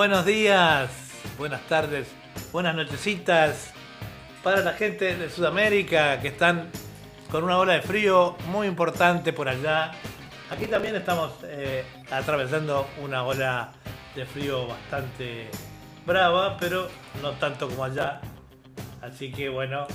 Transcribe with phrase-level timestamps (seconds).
[0.00, 0.88] Buenos días,
[1.36, 2.08] buenas tardes,
[2.52, 3.74] buenas nochecitas
[4.42, 6.70] para la gente de Sudamérica que están
[7.30, 9.92] con una ola de frío muy importante por allá.
[10.50, 13.72] Aquí también estamos eh, atravesando una ola
[14.14, 15.50] de frío bastante
[16.06, 16.88] brava, pero
[17.20, 18.22] no tanto como allá.
[19.02, 19.86] Así que bueno,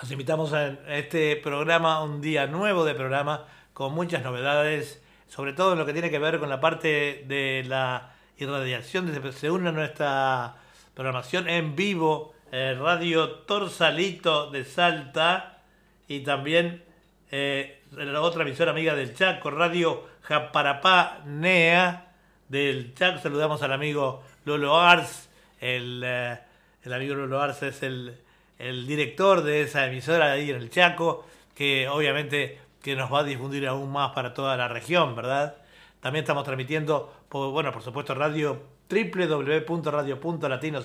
[0.00, 5.72] los invitamos a este programa, un día nuevo de programa, con muchas novedades, sobre todo
[5.72, 9.10] en lo que tiene que ver con la parte de la irradiación.
[9.32, 10.56] Se une a nuestra
[10.94, 15.62] programación en vivo, eh, Radio Torsalito de Salta
[16.06, 16.84] y también
[17.30, 22.12] eh, la otra emisora amiga del Chaco, Radio Japarapá Nea
[22.48, 23.20] del Chaco.
[23.20, 26.38] Saludamos al amigo Lolo Ars, el, eh,
[26.82, 28.18] el amigo Lolo Ars es el,
[28.58, 33.24] el director de esa emisora ahí en el Chaco, que obviamente que nos va a
[33.24, 35.56] difundir aún más para toda la región, ¿verdad?
[36.02, 40.80] También estamos transmitiendo, por, bueno, por supuesto, radio www.radio.latino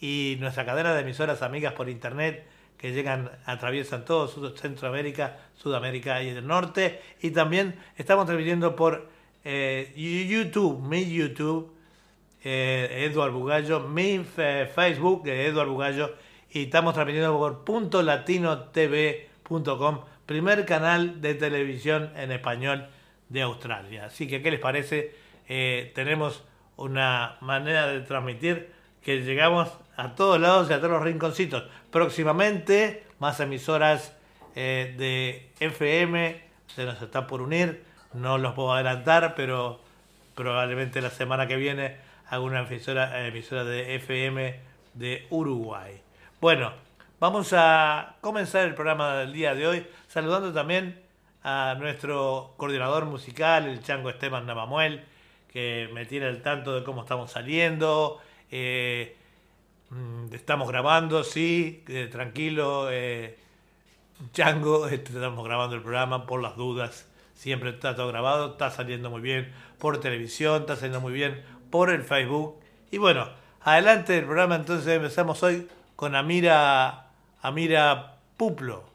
[0.00, 2.46] y nuestra cadena de emisoras amigas por internet
[2.78, 7.02] que llegan, atraviesan todo Centroamérica, Sudamérica y el norte.
[7.20, 9.06] Y también estamos transmitiendo por
[9.44, 11.70] eh, YouTube, mi YouTube,
[12.42, 16.14] eh, Eduardo Bugallo, mi Facebook, Eduardo Bugallo,
[16.50, 17.64] y estamos transmitiendo por
[20.24, 22.88] primer canal de televisión en español
[23.32, 24.06] de Australia.
[24.06, 25.14] Así que, ¿qué les parece?
[25.48, 26.44] Eh, tenemos
[26.76, 28.70] una manera de transmitir
[29.02, 31.64] que llegamos a todos lados y a todos los rinconcitos.
[31.90, 34.16] Próximamente, más emisoras
[34.54, 37.84] eh, de FM se nos están por unir.
[38.12, 39.80] No los puedo adelantar, pero
[40.34, 41.96] probablemente la semana que viene
[42.28, 44.60] hago una emisora, emisora de FM
[44.94, 46.00] de Uruguay.
[46.40, 46.72] Bueno,
[47.18, 51.01] vamos a comenzar el programa del día de hoy saludando también
[51.44, 55.04] a nuestro coordinador musical, el Chango Esteban Navamuel,
[55.48, 58.20] que me tiene al tanto de cómo estamos saliendo.
[58.50, 59.16] Eh,
[59.90, 62.88] mm, estamos grabando, sí, eh, tranquilo.
[62.90, 63.38] Eh,
[64.32, 67.08] Chango, este, estamos grabando el programa por las dudas.
[67.34, 71.90] Siempre está todo grabado, está saliendo muy bien por televisión, está saliendo muy bien por
[71.90, 72.60] el Facebook.
[72.90, 73.28] Y bueno,
[73.62, 75.66] adelante el programa, entonces empezamos hoy
[75.96, 77.08] con Amira,
[77.40, 78.91] Amira Puplo.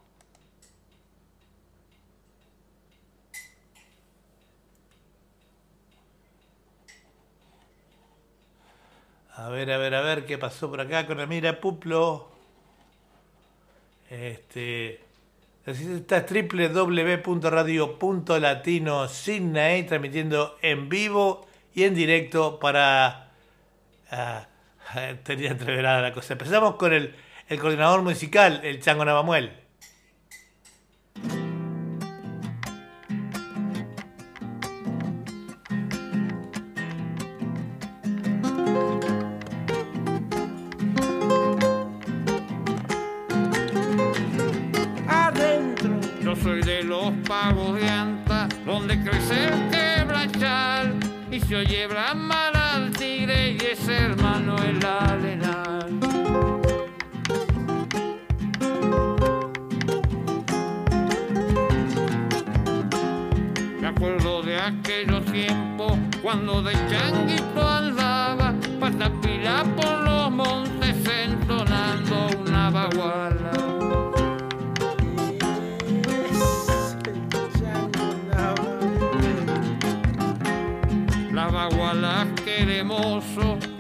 [9.38, 12.28] A ver, a ver, a ver qué pasó por acá con Amira Puplo.
[14.10, 15.00] Este.
[15.64, 21.46] Está www.radio.latino Sydney transmitiendo en vivo
[21.76, 23.30] y en directo para.
[24.12, 24.42] Uh,
[25.24, 26.34] tenía entreverada la cosa.
[26.34, 27.14] Empezamos con el,
[27.48, 29.67] el coordinador musical, el Chango Navamuel.
[46.88, 50.96] Los pagos de anta, donde crece el quebrachal
[51.30, 56.00] y se oye mal al tigre y es hermano el arenal.
[63.82, 69.97] Me acuerdo de aquellos tiempos cuando de changuito andaba para pila por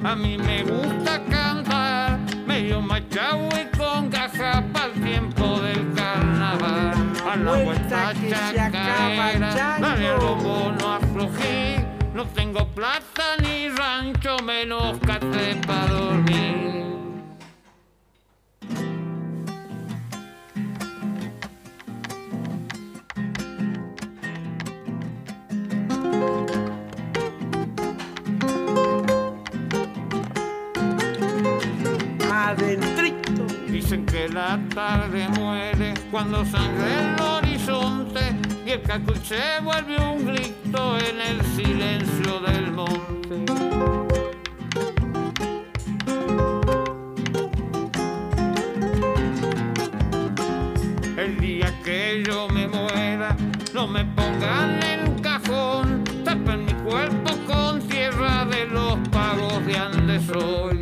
[0.07, 6.93] a mí me gusta cantar, medio machado y con gaja para el tiempo del carnaval.
[7.29, 9.33] A la vuelta que se acaba
[9.81, 16.86] dale al no aflojé, no tengo plata ni rancho, menos cate para dormir.
[33.67, 38.21] Dicen que la tarde muere cuando sangre el horizonte
[38.65, 43.35] y el cacuy se vuelve un grito en el silencio del monte.
[51.17, 53.35] El día que yo me muera,
[53.73, 59.77] no me pongan en un cajón, tapen mi cuerpo con tierra de los pagos de
[59.77, 60.76] Andes hoy.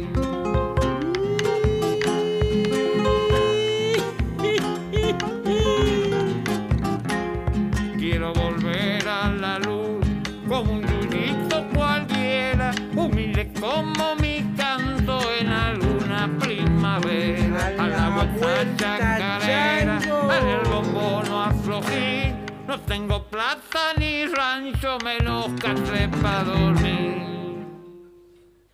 [22.95, 27.65] Tengo plata ni rancho, menos café para dormir.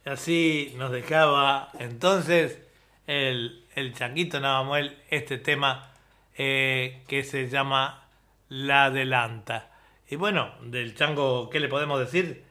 [0.06, 2.60] Así nos dejaba entonces
[3.08, 5.92] el, el changuito Navamuel este tema
[6.38, 8.10] eh, que se llama
[8.48, 9.72] La Adelanta.
[10.08, 12.44] Y bueno, del chango, ¿qué le podemos decir?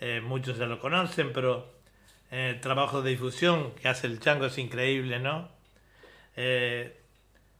[0.00, 1.72] Eh, muchos ya lo conocen, pero
[2.30, 5.48] eh, el trabajo de difusión que hace el chango es increíble, ¿no?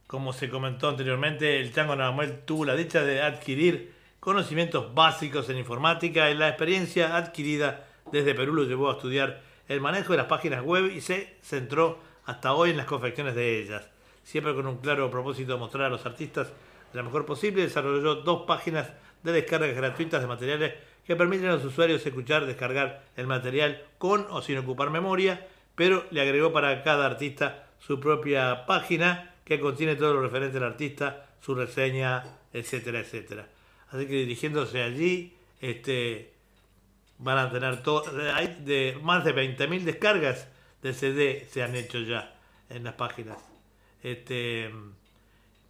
[0.06, 5.58] Como se comentó anteriormente, el chango Navamuel tuvo la dicha de adquirir conocimientos básicos en
[5.58, 10.26] informática y la experiencia adquirida desde Perú lo llevó a estudiar el manejo de las
[10.26, 13.88] páginas web y se centró hasta hoy en las confecciones de ellas.
[14.22, 18.16] Siempre con un claro propósito de mostrar a los artistas de la mejor posible, desarrolló
[18.16, 18.90] dos páginas
[19.22, 20.74] de descargas gratuitas de materiales
[21.06, 26.04] que permiten a los usuarios escuchar, descargar el material con o sin ocupar memoria, pero
[26.10, 31.26] le agregó para cada artista su propia página que contiene todo lo referente al artista,
[31.40, 33.46] su reseña, etcétera, etcétera.
[33.90, 36.32] Así que dirigiéndose allí, este,
[37.18, 38.04] van a tener todo,
[38.34, 40.48] hay de más de 20.000 descargas
[40.82, 42.34] de CD se han hecho ya
[42.68, 43.38] en las páginas.
[44.02, 44.70] Este,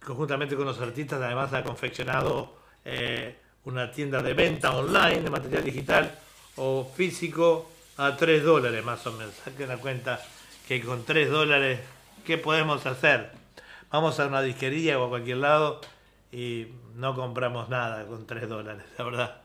[0.03, 5.63] conjuntamente con los artistas, además ha confeccionado eh, una tienda de venta online de material
[5.63, 6.19] digital
[6.57, 9.33] o físico a 3 dólares más o menos.
[9.35, 10.21] Saquen la cuenta
[10.67, 11.79] que con 3 dólares,
[12.25, 13.31] ¿qué podemos hacer?
[13.91, 15.81] Vamos a una disquería o a cualquier lado
[16.31, 19.41] y no compramos nada con 3 dólares, la verdad.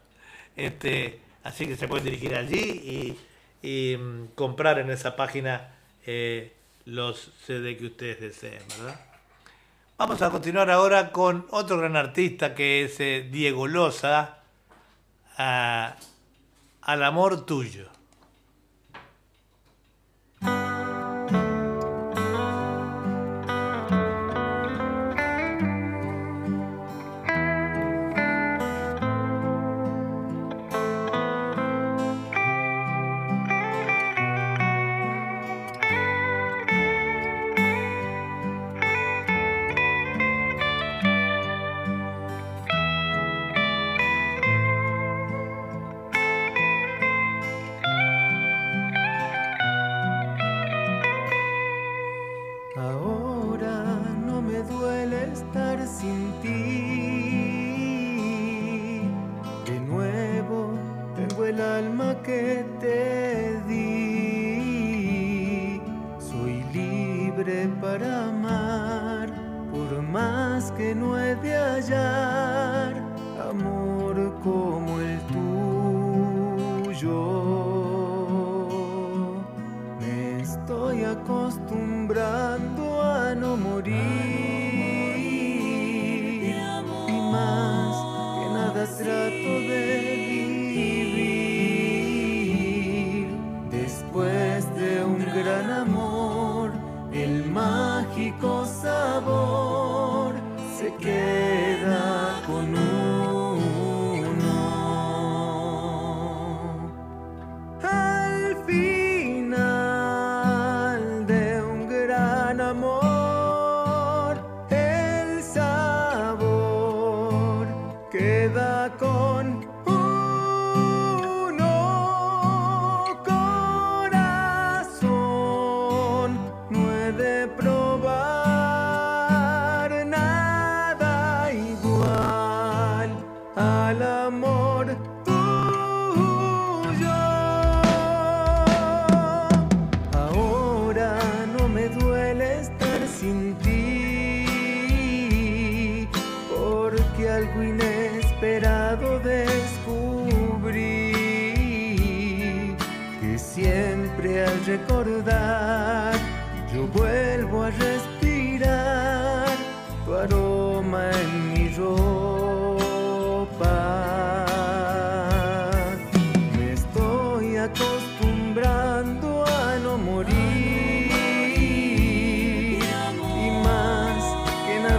[0.57, 3.17] Este, Así que se pueden dirigir allí
[3.63, 5.75] y, mm, comprar en esa página
[6.07, 6.55] eh,
[6.85, 9.01] los CD que ustedes deseen, ¿verdad?
[9.97, 14.39] Vamos a continuar ahora con otro gran artista que es eh, Diego Loza,
[15.37, 17.89] Al amor tuyo.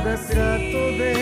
[0.04, 1.21] nada será tudo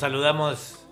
[0.00, 0.82] saludamos,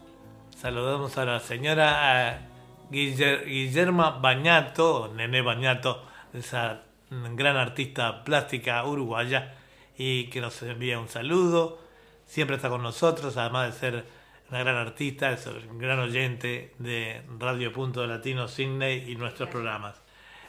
[0.55, 2.47] saludamos a la señora
[2.91, 9.55] Guillerma Bañato, Nene Bañato, esa gran artista plástica uruguaya,
[9.97, 11.79] y que nos envía un saludo.
[12.27, 14.05] Siempre está con nosotros, además de ser
[14.51, 20.03] una gran artista, es un gran oyente de Radio Punto Latino Sydney y nuestros programas.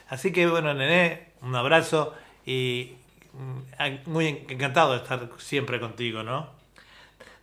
[0.09, 2.13] Así que bueno, Nené, un abrazo
[2.45, 2.97] y
[3.31, 6.58] mm, muy encantado de estar siempre contigo, ¿no?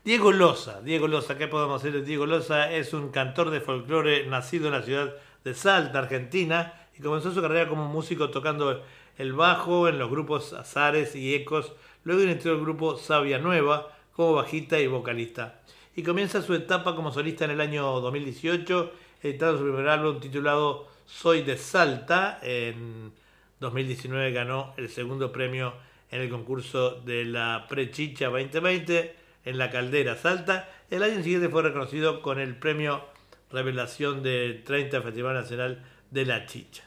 [0.06, 2.70] Diego Loza, Diego Loza, ¿qué podemos decir de Diego Loza?
[2.70, 7.42] Es un cantor de folclore nacido en la ciudad de Salta, Argentina, y comenzó su
[7.42, 8.84] carrera como músico tocando
[9.18, 11.72] el bajo en los grupos Azares y Ecos,
[12.04, 15.60] luego inició el grupo Sabia Nueva como bajista y vocalista.
[15.96, 18.92] Y comienza su etapa como solista en el año 2018,
[19.24, 22.38] editando su primer álbum titulado Soy de Salta.
[22.44, 23.10] En
[23.58, 25.74] 2019 ganó el segundo premio
[26.12, 30.68] en el concurso de la Prechicha 2020 en la Caldera Salta.
[30.90, 33.02] El año siguiente fue reconocido con el premio
[33.50, 36.82] Revelación del 30 Festival Nacional de la Chicha.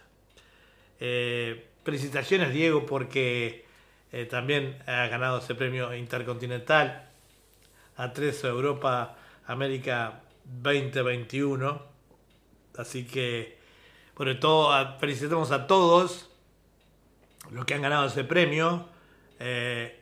[0.99, 3.65] Eh, felicitaciones Diego porque
[4.11, 7.09] eh, también ha ganado ese premio intercontinental
[7.95, 11.81] a 3 Europa América 2021.
[12.77, 13.57] Así que,
[14.13, 16.29] por todo, felicitamos a todos
[17.51, 18.89] los que han ganado ese premio.
[19.39, 19.98] Eh,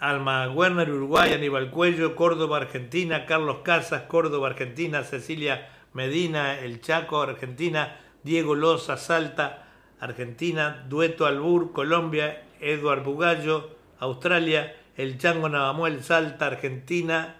[0.00, 7.20] Alma Werner, Uruguay, Aníbal Cuello, Córdoba, Argentina, Carlos Casas, Córdoba, Argentina, Cecilia Medina, El Chaco,
[7.20, 9.66] Argentina, Diego Loza, Salta,
[10.00, 17.36] Argentina, Dueto Albur, Colombia, Eduard Bugallo, Australia, El Chango Navamuel, Salta, Argentina,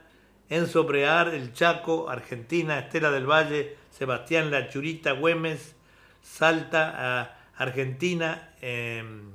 [0.50, 5.76] Enzo Prear, El Chaco, Argentina, Estela del Valle, Sebastián La Churita, Güemes,
[6.20, 9.32] Salta, Argentina, em,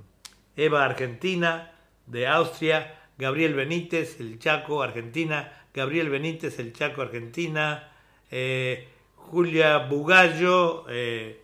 [0.55, 1.71] Eva Argentina,
[2.05, 7.91] de Austria, Gabriel Benítez, El Chaco, Argentina, Gabriel Benítez, El Chaco, Argentina,
[8.29, 11.41] eh, Julia Bugallo, eh,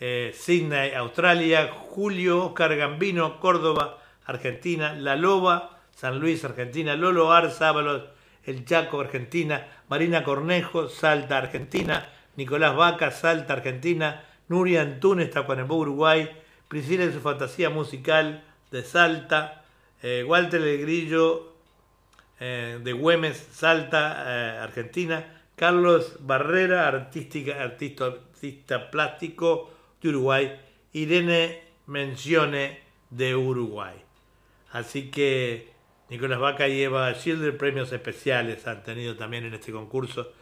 [0.00, 8.04] eh, Sydney, Australia, Julio Oscar Gambino, Córdoba, Argentina, La Loba, San Luis, Argentina, Lolo Arzábalos,
[8.44, 16.28] El Chaco, Argentina, Marina Cornejo, Salta, Argentina, Nicolás Vaca, Salta, Argentina, Nuria Antunes, Tacuarembó, Uruguay,
[16.68, 19.61] Priscila de su fantasía musical de Salta,
[20.02, 21.52] eh, Walter El Grillo
[22.40, 30.60] eh, de Güemes, Salta, Argentina, Carlos Barrera, artista, plástico, de Uruguay,
[30.92, 32.80] Irene Mencione
[33.10, 33.94] de Uruguay.
[34.72, 35.70] Así que
[36.08, 40.32] Nicolás Vaca y Eva Schilder premios especiales han tenido también en este concurso.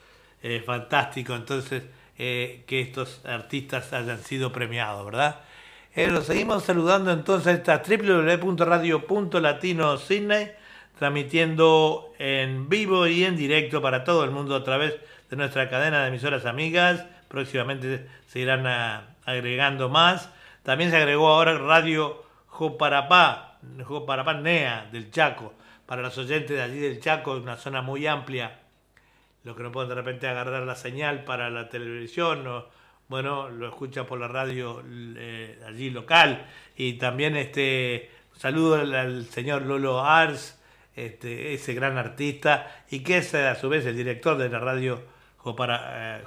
[0.43, 1.83] Eh, fantástico entonces
[2.17, 5.41] eh, que estos artistas hayan sido premiados, ¿verdad?
[5.93, 10.53] Eh, los seguimos saludando entonces esta www.radio.latino Sydney,
[10.97, 14.95] transmitiendo en vivo y en directo para todo el mundo a través
[15.29, 17.07] de nuestra cadena de emisoras amigas.
[17.27, 20.31] Próximamente se irán a, agregando más.
[20.63, 25.55] También se agregó ahora Radio Joparapá, Joparapá Nea del Chaco,
[25.87, 28.61] para los oyentes de allí del Chaco, una zona muy amplia,
[29.43, 32.67] los que no pueden de repente agarrar la señal para la televisión, o,
[33.11, 36.47] bueno, lo escuchan por la radio eh, allí local.
[36.77, 40.59] Y también este saludo al, señor Lolo Ars,
[40.95, 45.03] este, ese gran artista, y que es a su vez el director de la radio
[45.39, 46.25] Jopara, eh,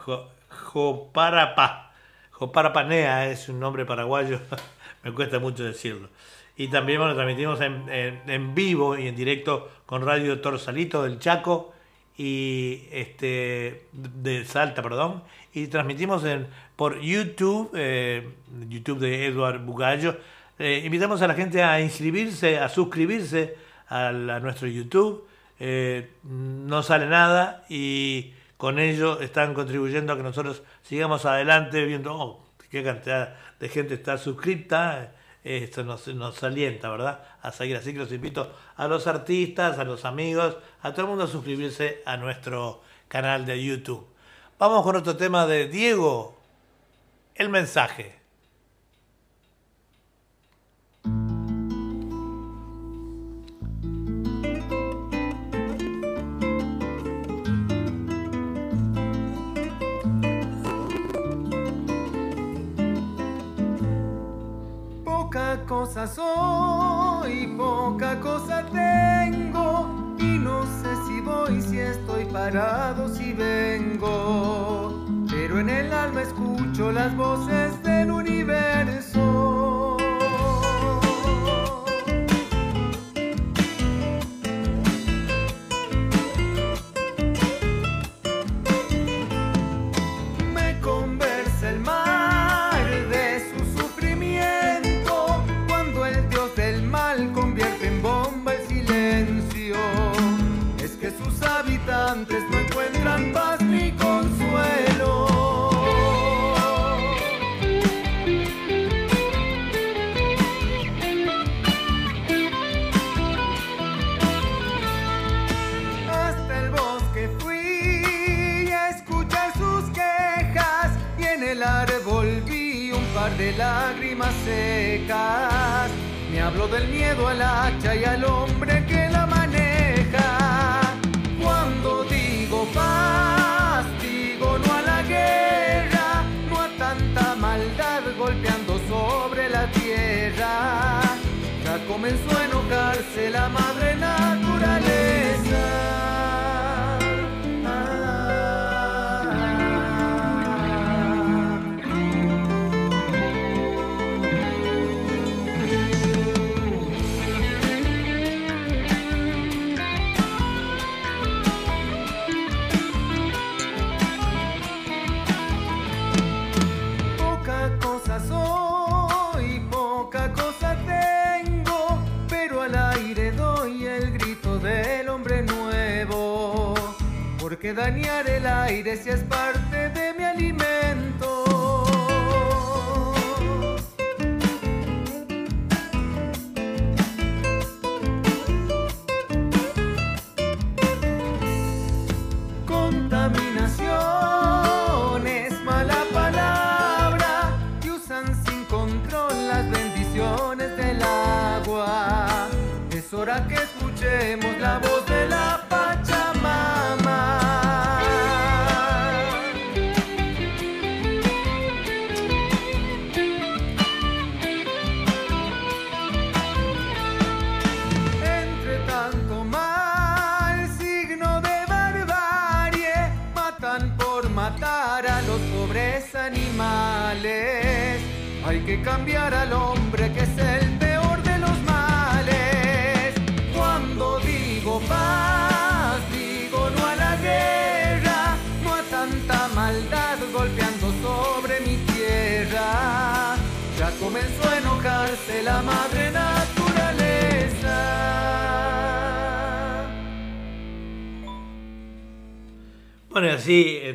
[0.50, 1.94] Joparapá.
[2.32, 4.42] Joparapanea es un nombre paraguayo,
[5.04, 6.10] me cuesta mucho decirlo.
[6.58, 11.74] Y también lo transmitimos en, vivo y en directo con Radio Torsalito del Chaco
[12.18, 15.24] y este de Salta, perdón,
[15.54, 16.48] y transmitimos en,
[16.84, 18.30] por YouTube, eh,
[18.68, 20.18] YouTube de Eduard Bugallo.
[20.60, 23.56] Eh, invitamos a la gente a inscribirse, a suscribirse
[23.88, 25.25] a, nuestro YouTube.
[25.62, 32.13] Eh, no sale nada y con ello están contribuyendo a que nosotros sigamos adelante viendo
[32.13, 35.13] oh, qué cantidad de gente está suscripta.
[35.42, 37.24] Esto nos, nos alienta, ¿verdad?
[37.42, 37.78] A seguir.
[37.78, 41.28] Así que los invito a los artistas, a los amigos, a todo el mundo a
[41.28, 44.06] suscribirse a nuestro canal de YouTube.
[44.60, 46.33] Vamos con otro tema de Diego,
[47.36, 48.24] el mensaje.
[65.67, 75.03] cosa soy, poca cosa tengo y no sé si voy, si estoy parado, si vengo.
[75.43, 79.53] Pero en el alma escucho las voces del universo.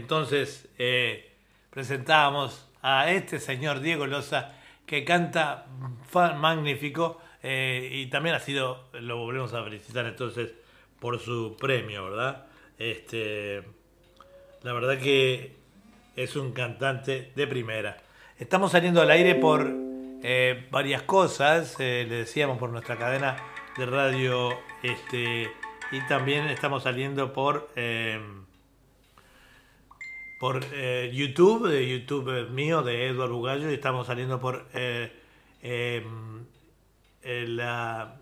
[0.09, 1.33] Entonces eh,
[1.69, 4.55] presentábamos a este señor Diego Loza
[4.87, 5.67] que canta
[6.15, 10.55] magnífico eh, y también ha sido, lo volvemos a felicitar entonces
[10.99, 12.47] por su premio, ¿verdad?
[12.79, 13.63] Este,
[14.63, 15.57] la verdad que
[16.17, 17.99] es un cantante de primera.
[18.39, 19.71] Estamos saliendo al aire por
[20.23, 23.37] eh, varias cosas, le decíamos por nuestra cadena
[23.77, 25.51] de radio, este,
[25.93, 27.69] y también estamos saliendo por...
[30.39, 35.13] por eh, YouTube, de YouTube mío, de Eduardo Bugallo, y estamos saliendo por eh,
[35.63, 36.07] eh,
[37.23, 38.15] eh, la,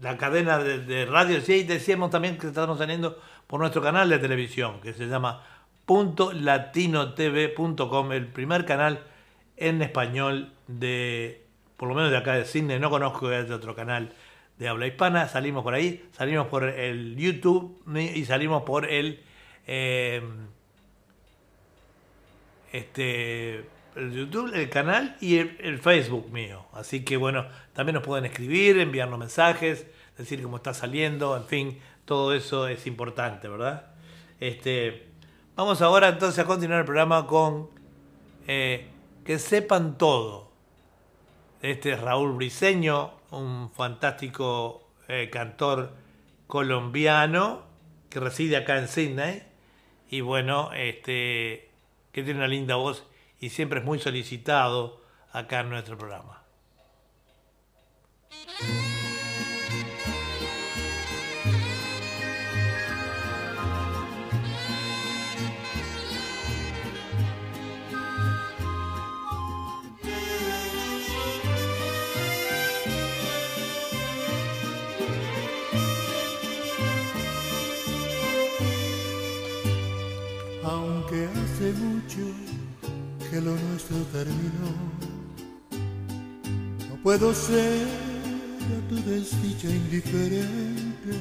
[0.00, 1.38] la cadena de, de radio.
[1.40, 5.44] Decíamos también que estamos saliendo por nuestro canal de televisión, que se llama
[5.86, 9.04] .latinotv.com, el primer canal
[9.56, 11.44] en español de,
[11.76, 14.14] por lo menos de acá de Sydney, no conozco haya otro canal
[14.58, 17.82] de habla hispana, salimos por ahí, salimos por el YouTube
[18.14, 19.22] y salimos por el...
[22.72, 26.66] este el YouTube, el canal y el, el Facebook mío.
[26.72, 31.78] Así que bueno, también nos pueden escribir, enviarnos mensajes, decir cómo está saliendo, en fin,
[32.04, 33.86] todo eso es importante, ¿verdad?
[34.38, 35.06] Este,
[35.56, 37.68] vamos ahora entonces a continuar el programa con
[38.46, 38.88] eh,
[39.24, 40.50] Que sepan todo.
[41.62, 45.92] Este es Raúl Briseño, un fantástico eh, cantor
[46.46, 47.62] colombiano
[48.08, 49.42] que reside acá en Sydney.
[50.10, 51.69] Y bueno, este,
[52.12, 53.04] que tiene una linda voz
[53.38, 55.00] y siempre es muy solicitado
[55.32, 56.44] acá en nuestro programa.
[81.72, 82.24] Mucho
[83.30, 84.70] que lo nuestro terminó,
[86.88, 91.12] no puedo ser a tu desdicha indiferente.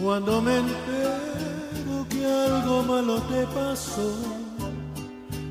[0.00, 4.14] Cuando me entero que algo malo te pasó,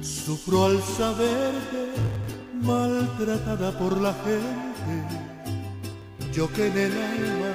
[0.01, 1.93] sufro al saberte
[2.61, 4.93] maltratada por la gente.
[6.33, 7.53] Yo que en el alma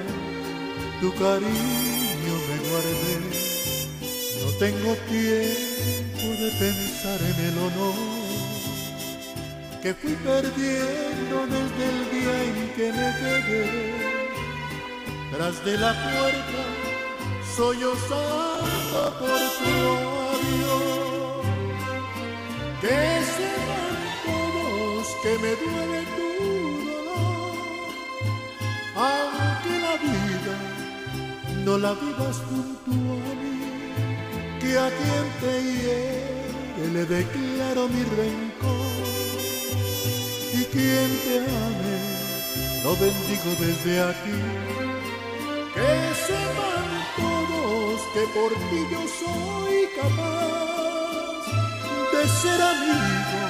[1.01, 3.15] tu cariño me guardé.
[4.43, 5.94] No tengo tiempo
[6.37, 7.95] de pensar en el honor
[9.81, 13.93] que fui perdiendo desde el día en que me quedé.
[15.31, 16.63] Tras de la puerta
[17.55, 19.75] sollozando por tu
[20.33, 21.45] adiós.
[22.81, 22.99] Que
[23.35, 25.07] sepan todos
[25.43, 26.29] me duele tu
[26.89, 27.55] dolor,
[28.95, 30.55] aunque la vida
[31.63, 33.74] no la vivas junto a mí,
[34.65, 39.05] que a quien te hiere le declaro mi rencor,
[40.53, 41.97] y quien te ame
[42.83, 44.39] lo bendigo desde aquí,
[45.75, 45.91] que
[46.27, 51.43] sepan todos que por ti yo soy capaz
[52.13, 53.41] de ser amigo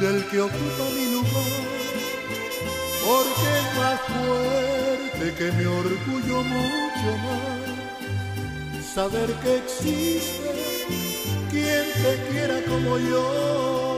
[0.00, 1.52] del que ocupa mi lugar,
[3.06, 7.61] porque es más fuerte que mi orgullo mucho más,
[8.94, 10.52] saber que existe
[11.50, 13.91] quien te quiera como yo.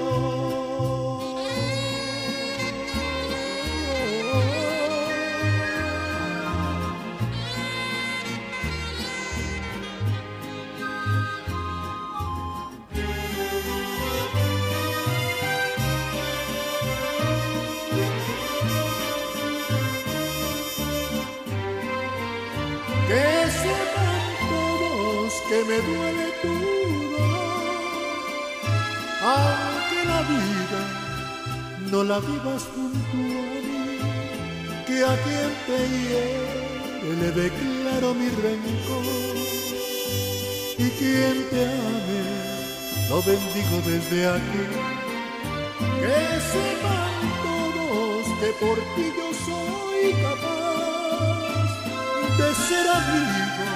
[25.55, 27.21] Que me duele dolor,
[29.23, 30.83] aunque la vida
[31.93, 33.99] no la vivas junto a mí,
[34.87, 39.37] que a quien te hiere le declaro mi rencor,
[40.77, 42.23] y quien te ame
[43.11, 44.65] lo bendigo desde aquí.
[46.01, 46.21] Que
[46.53, 51.73] sepan todos que por ti yo soy capaz
[52.39, 53.74] de ser amigo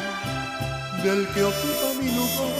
[1.03, 2.55] del que ocupa mi lugar,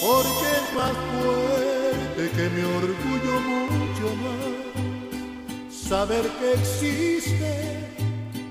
[0.00, 7.52] porque es más fuerte que mi orgullo mucho más, saber que existe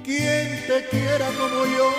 [0.04, 1.92] quien te quiera como yo.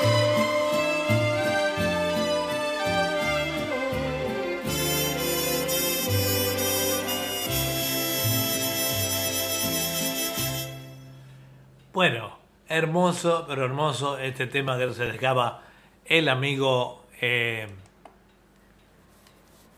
[11.95, 12.37] Bueno,
[12.69, 15.63] hermoso, pero hermoso este tema que se dejaba
[16.07, 17.67] el amigo, eh,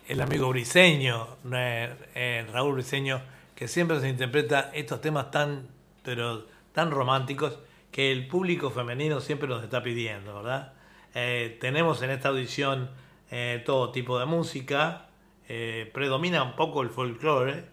[0.08, 3.20] el amigo briseño, eh, Raúl Briseño,
[3.54, 5.68] que siempre se interpreta estos temas tan,
[6.02, 7.58] pero tan románticos
[7.90, 10.72] que el público femenino siempre nos está pidiendo, ¿verdad?
[11.14, 12.90] Eh, tenemos en esta audición
[13.30, 15.02] eh, todo tipo de música,
[15.92, 17.66] predomina un poco el folclore,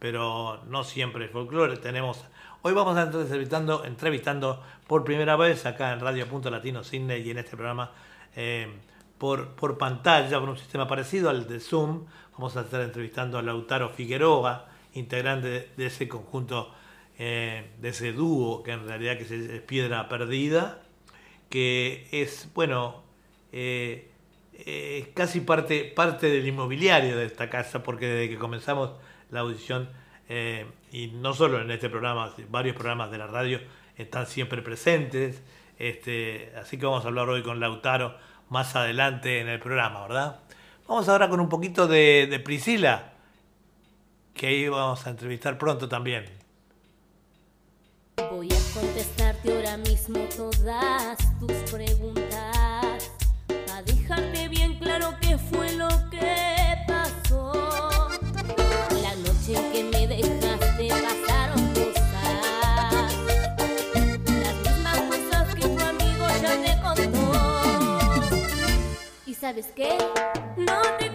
[0.00, 1.76] pero no siempre el folclore.
[1.76, 2.24] Tenemos,
[2.62, 7.22] hoy vamos a estar entrevistando, entrevistando por primera vez acá en Radio Punto Latino Sydney
[7.22, 7.92] y en este programa
[8.36, 8.68] eh,
[9.18, 12.06] por, por pantalla, por un sistema parecido al de Zoom.
[12.32, 16.72] Vamos a estar entrevistando a Lautaro Figueroa, integrante de, ese conjunto,
[17.18, 20.82] eh, de ese dúo que en realidad que es, es Piedra Perdida,
[21.48, 23.02] que es, bueno,
[23.52, 24.10] eh,
[24.54, 28.92] eh, casi parte, parte del inmobiliario de esta casa, porque desde que comenzamos
[29.30, 29.88] la audición,
[30.92, 33.60] y no solo en este programa, varios programas de la radio
[33.96, 35.42] están siempre presentes,
[35.78, 38.16] este, así que vamos a hablar hoy con Lautaro
[38.48, 40.40] más adelante en el programa, ¿verdad?
[40.86, 43.12] Vamos ahora con un poquito de, Priscila,
[44.34, 46.24] que ahí vamos a entrevistar pronto también.
[48.30, 53.12] Voy a contestarte ahora mismo todas tus preguntas.
[53.72, 56.49] A dejarte bien claro qué fue lo que
[69.50, 69.98] sabes qué?
[70.56, 71.10] No te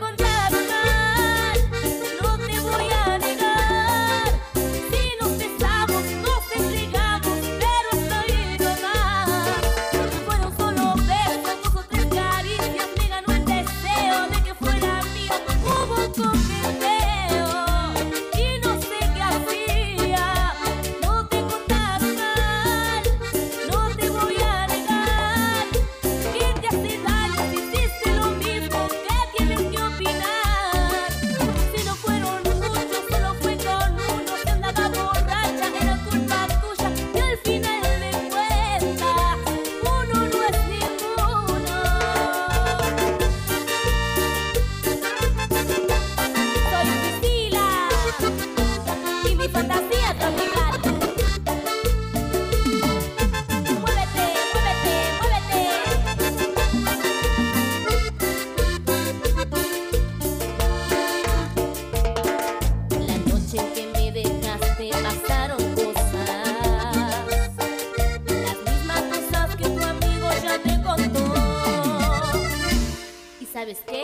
[73.65, 74.01] sabes qué?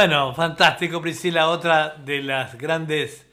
[0.00, 3.26] Bueno, fantástico, Priscila, otra de las grandes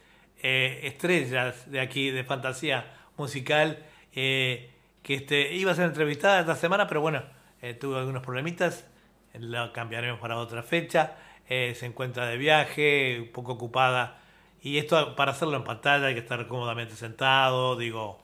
[0.43, 6.57] eh, estrellas de aquí, de fantasía musical, eh, que este, iba a ser entrevistada esta
[6.57, 7.23] semana, pero bueno,
[7.61, 8.85] eh, tuvo algunos problemitas,
[9.33, 11.15] la cambiaremos para otra fecha,
[11.47, 14.17] se encuentra de viaje, un poco ocupada,
[14.61, 18.19] y esto para hacerlo en pantalla hay que estar cómodamente sentado, digo,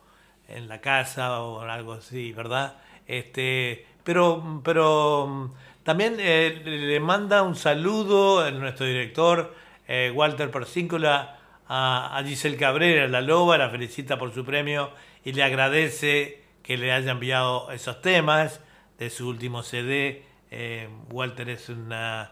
[0.49, 2.75] en la casa o algo así, ¿verdad?
[3.07, 5.53] Este, pero, pero
[5.83, 9.53] también eh, le manda un saludo a nuestro director
[9.87, 14.91] eh, Walter Persíncula a, Giselle Cabrera, la loba, la felicita por su premio
[15.25, 18.61] y le agradece que le haya enviado esos temas
[18.97, 20.23] de su último CD.
[20.51, 22.31] Eh, Walter es una,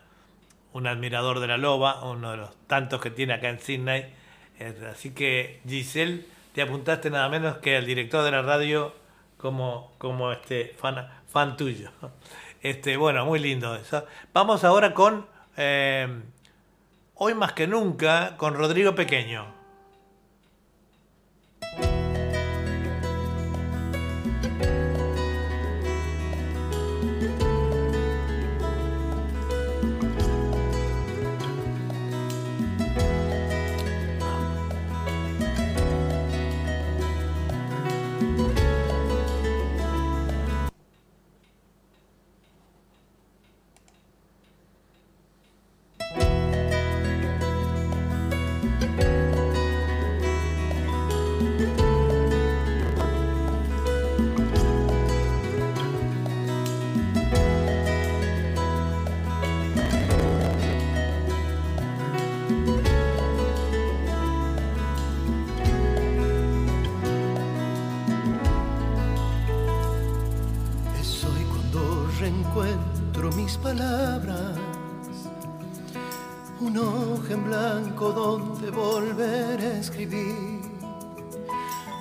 [0.71, 4.13] un admirador de la loba, uno de los tantos que tiene acá en Sydney.
[4.89, 8.93] así que Giselle, te apuntaste nada menos que al director de la radio
[9.37, 11.91] como, como este fan, fan tuyo.
[12.61, 14.05] Este, bueno, muy lindo eso.
[14.33, 16.07] Vamos ahora con eh,
[17.23, 19.60] Hoy más que nunca, con Rodrigo Pequeño.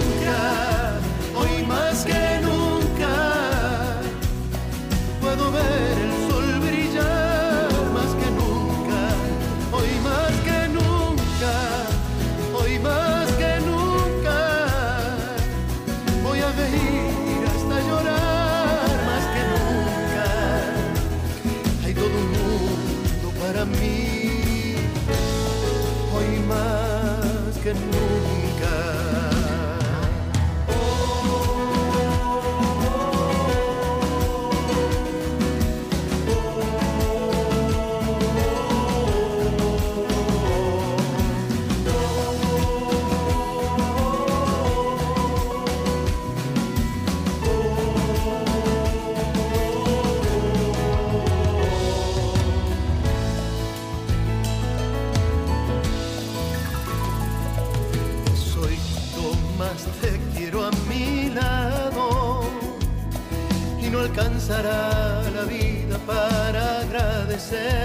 [64.48, 67.85] pasará la vida para agradecer.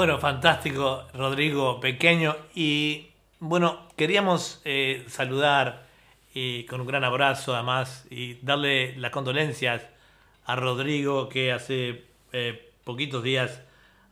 [0.00, 2.34] Bueno, fantástico, Rodrigo Pequeño.
[2.54, 5.84] Y bueno, queríamos eh, saludar
[6.32, 9.82] y con un gran abrazo además y darle las condolencias
[10.46, 13.60] a Rodrigo que hace eh, poquitos días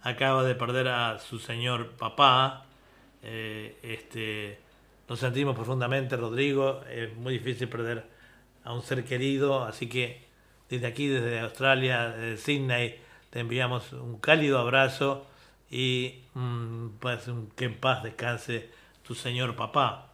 [0.03, 2.67] acaba de perder a su señor papá.
[3.23, 4.59] Eh, este,
[5.09, 6.83] nos sentimos profundamente, Rodrigo.
[6.93, 8.05] Es muy difícil perder
[8.63, 10.23] a un ser querido, así que
[10.69, 15.25] desde aquí, desde Australia, desde Sydney, te enviamos un cálido abrazo
[15.71, 18.71] y mm, pues, que en paz descanse
[19.03, 20.13] tu señor papá.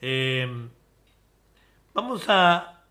[0.00, 0.46] Eh,
[1.94, 2.84] vamos a,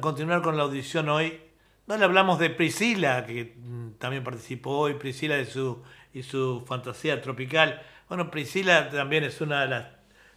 [0.00, 1.40] continuar con la audición hoy.
[1.86, 5.82] No le hablamos de Priscila, que mm, también participó hoy, Priscila de su,
[6.12, 7.82] y su fantasía tropical.
[8.08, 9.86] Bueno, Priscila también es una de las,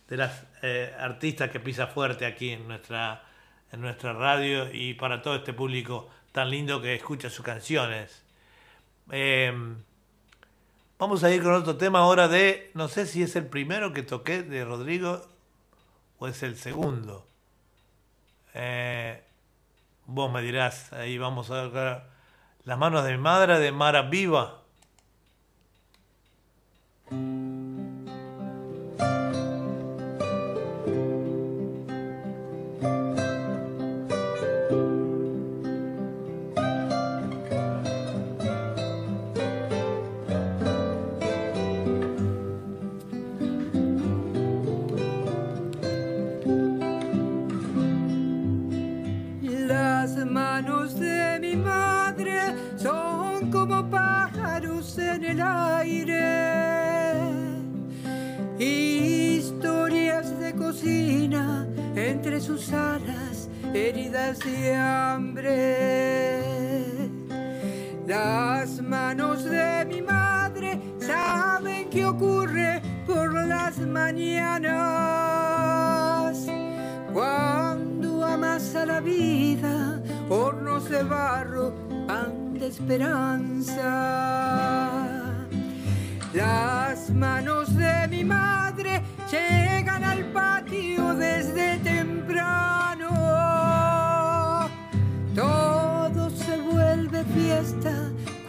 [0.08, 3.24] de las eh, artistas que pisa fuerte aquí en nuestra,
[3.72, 8.24] en nuestra radio y para todo este público tan lindo que escucha sus canciones.
[9.12, 9.54] Eh,
[11.04, 14.04] Vamos a ir con otro tema ahora de, no sé si es el primero que
[14.04, 15.22] toqué de Rodrigo
[16.18, 17.28] o es el segundo.
[18.54, 19.22] Eh,
[20.06, 22.04] vos me dirás, ahí vamos a ver
[22.64, 24.62] las manos de mi madre de Mara Viva.
[62.44, 66.44] Sus alas heridas de hambre.
[68.06, 74.74] Las manos de mi madre saben qué ocurre por las mañanas.
[77.14, 81.74] Cuando amas a la vida, hornos de barro,
[82.08, 83.88] pan de esperanza.
[86.34, 90.26] Las manos de mi madre llegan al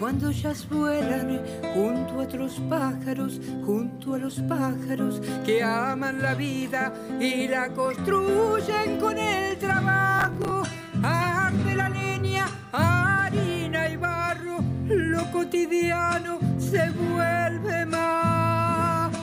[0.04, 1.40] cuando ellas vuelan
[1.72, 9.00] junto a otros pájaros, junto a los pájaros que aman la vida y la construyen
[9.00, 10.64] con el trabajo.
[11.02, 19.14] Arde la leña, harina y barro, lo cotidiano se vuelve mágico.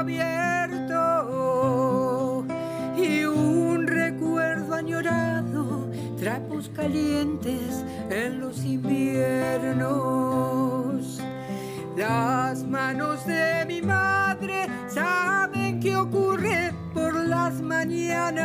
[0.00, 0.96] Abierto
[2.96, 9.90] y un recuerdo añorado, trapos calientes en los inviernos.
[11.96, 18.40] Las manos de mi madre saben qué ocurre por las mañanas.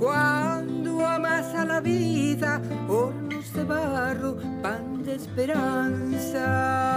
[0.00, 6.96] Cuando amas a la vida, hornos de barro, pan de esperanza.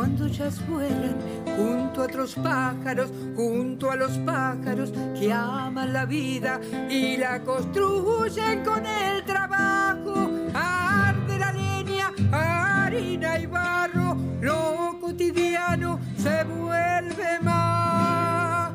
[0.00, 6.58] Cuando ellas vuelan junto a otros pájaros, junto a los pájaros que aman la vida
[6.88, 10.30] y la construyen con el trabajo.
[10.54, 18.70] Arde la leña, harina y barro, lo cotidiano se vuelve mágico.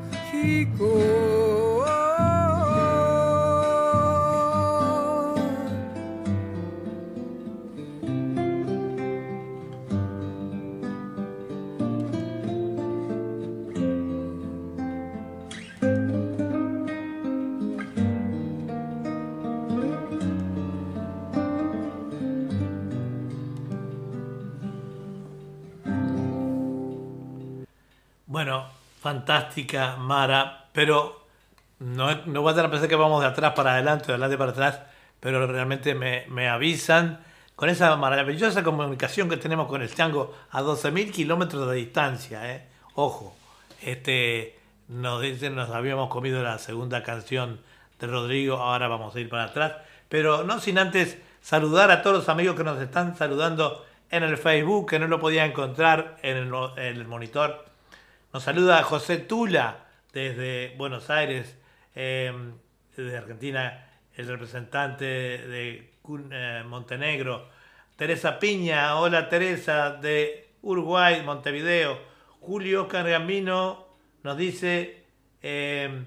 [28.36, 28.66] Bueno,
[29.00, 31.26] fantástica, Mara, pero
[31.80, 32.08] no,
[32.42, 34.82] voy a tener pensar que vamos de atrás para adelante, de adelante para atrás,
[35.22, 37.22] pero realmente me, avisan
[37.56, 42.54] con esa maravillosa comunicación que tenemos con el chango a 12.000 kilómetros de distancia.
[42.54, 42.68] ¿eh?
[42.96, 43.34] Ojo,
[43.82, 44.60] este,
[44.90, 47.62] nos dicen, nos habíamos comido la segunda canción
[48.02, 49.76] de Rodrigo, ahora vamos a ir para atrás,
[50.10, 54.38] pero no sin antes saludar a todos los amigos que nos están saludando en el
[54.38, 57.75] Facebook, que no lo podía encontrar en el, en el monitor.
[58.36, 61.58] Nos saluda José Tula desde Buenos Aires,
[61.96, 65.94] desde Argentina, el representante de
[66.32, 67.48] eh, Montenegro.
[67.96, 71.98] Teresa Piña, hola Teresa, de Uruguay, Montevideo.
[72.42, 73.88] Julio Oscar Gambino
[74.24, 75.06] nos dice,
[75.42, 76.04] eh,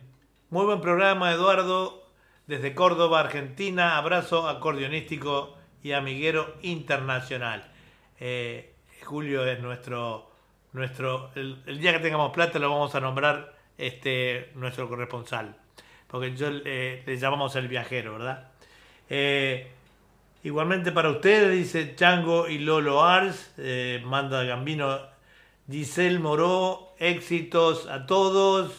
[0.50, 2.12] muy buen programa Eduardo,
[2.46, 7.72] desde Córdoba, Argentina, abrazo acordeonístico y amiguero internacional.
[8.20, 10.27] Eh, Julio es nuestro,
[10.72, 15.56] nuestro el, día que tengamos plata lo vamos a nombrar este, nuestro corresponsal,
[16.06, 18.48] porque yo le llamamos el viajero, ¿verdad?
[20.44, 25.00] Igualmente para ustedes, dice Chango y Lolo Ars, eh, manda Gambino,
[25.68, 28.72] Giselle Moró, éxitos a todos.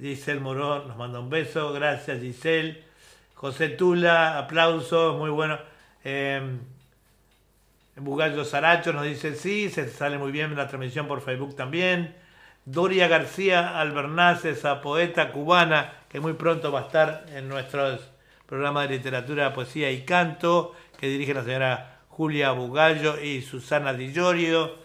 [0.00, 2.82] Giselle Moró nos manda un beso, gracias Giselle.
[3.34, 5.58] José Tula, aplausos, muy bueno.
[8.04, 12.14] Bugallo Saracho nos dice sí, se sale muy bien la transmisión por Facebook también.
[12.64, 18.12] Doria García Albernaz, esa poeta cubana que muy pronto va a estar en nuestros
[18.52, 24.12] programa de literatura, poesía y canto, que dirige la señora Julia Bugallo y Susana Di
[24.12, 24.76] Giorgio,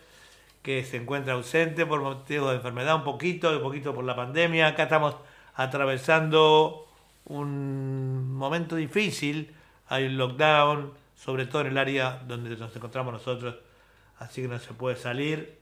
[0.61, 4.67] que se encuentra ausente por motivos de enfermedad, un poquito, un poquito por la pandemia.
[4.67, 5.17] Acá estamos
[5.53, 6.87] atravesando
[7.25, 9.53] un momento difícil,
[9.89, 13.55] hay un lockdown, sobre todo en el área donde nos encontramos nosotros,
[14.19, 15.57] así que no se puede salir.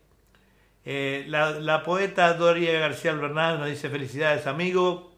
[0.83, 5.15] Eh, la, poeta Doria García Bernal nos dice felicidades amigo,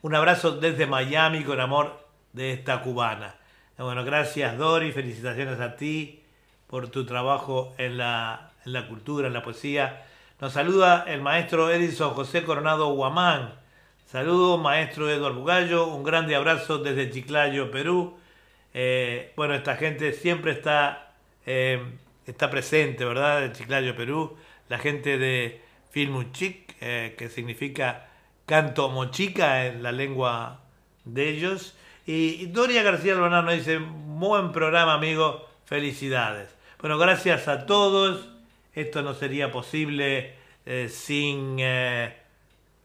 [0.00, 3.34] un abrazo desde Miami con amor de esta cubana.
[3.76, 6.22] Bueno, gracias Dori, felicitaciones a ti
[6.68, 8.52] por tu trabajo en la,
[8.88, 10.06] cultura, en la poesía.
[10.40, 13.54] Nos saluda el maestro Edison José Coronado Guamán.
[14.06, 15.88] Saludos, maestro Eduardo Bugallo.
[15.88, 18.17] Un grande abrazo desde Chiclayo, Perú.
[18.80, 21.10] Eh, bueno, esta gente siempre está,
[21.46, 21.82] eh,
[22.28, 23.40] está presente, ¿verdad?
[23.40, 24.36] De Chiclayo, Perú.
[24.68, 25.60] La gente de
[25.90, 28.06] Filmuchic, eh, que significa
[28.46, 30.60] canto mochica en la lengua
[31.04, 31.76] de ellos.
[32.06, 36.54] Y Doria García Albanán nos dice, buen programa amigo, felicidades.
[36.80, 38.28] Bueno, gracias a todos.
[38.74, 40.34] Esto no sería posible
[40.66, 41.58] eh, sin,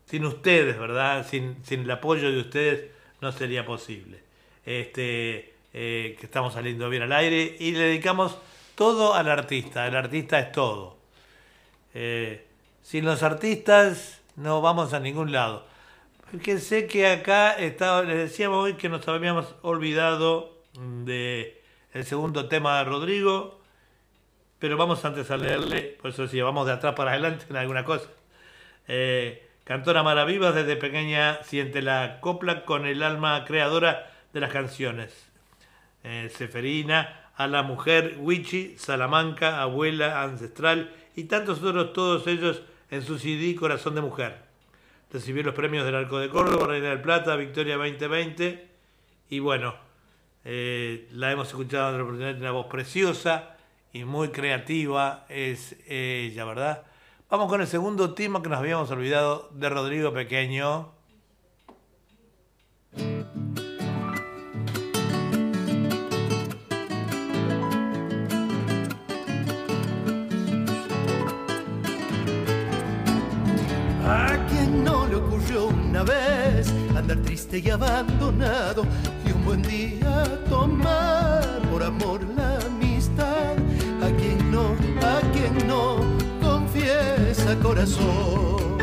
[0.05, 1.23] sin ustedes, ¿verdad?
[1.27, 2.85] Sin, el apoyo de ustedes
[3.21, 4.23] no sería posible.
[4.65, 8.37] Este, eh, que estamos saliendo bien al aire y le dedicamos
[8.75, 9.87] todo al artista.
[9.87, 10.97] El artista es todo.
[12.81, 15.65] sin los artistas no vamos a ningún lado.
[16.59, 21.61] Sé que acá estaba, les decíamos hoy que nos habíamos olvidado de
[21.93, 23.61] el segundo tema de Rodrigo,
[24.57, 27.85] pero vamos antes a leerle, por eso si vamos de atrás para adelante en alguna
[27.85, 28.09] cosa.
[28.87, 35.32] Eh, cantora Maraviva desde pequeña siente la copla con el alma creadora de las canciones.
[36.03, 43.01] Eh, Seferina, a la mujer, Wichi, Salamanca, abuela, ancestral y tantos otros, todos ellos en
[43.01, 44.37] su CD Corazón de Mujer.
[45.11, 48.67] Recibió los premios del Arco de Córdoba, Reina del Plata, Victoria 2020.
[49.29, 49.75] Y bueno,
[50.43, 53.55] eh, la hemos escuchado en la oportunidad, una voz preciosa
[53.93, 56.83] y muy creativa es ella, ¿verdad?
[57.29, 60.91] Vamos con el segundo tema que nos habíamos olvidado de Rodrigo Pequeño.
[77.53, 78.83] Triste y abandonado
[79.25, 83.55] y un buen día tomar por amor la amistad.
[84.01, 85.97] A quien no, a quien no,
[86.41, 88.77] confiesa corazón.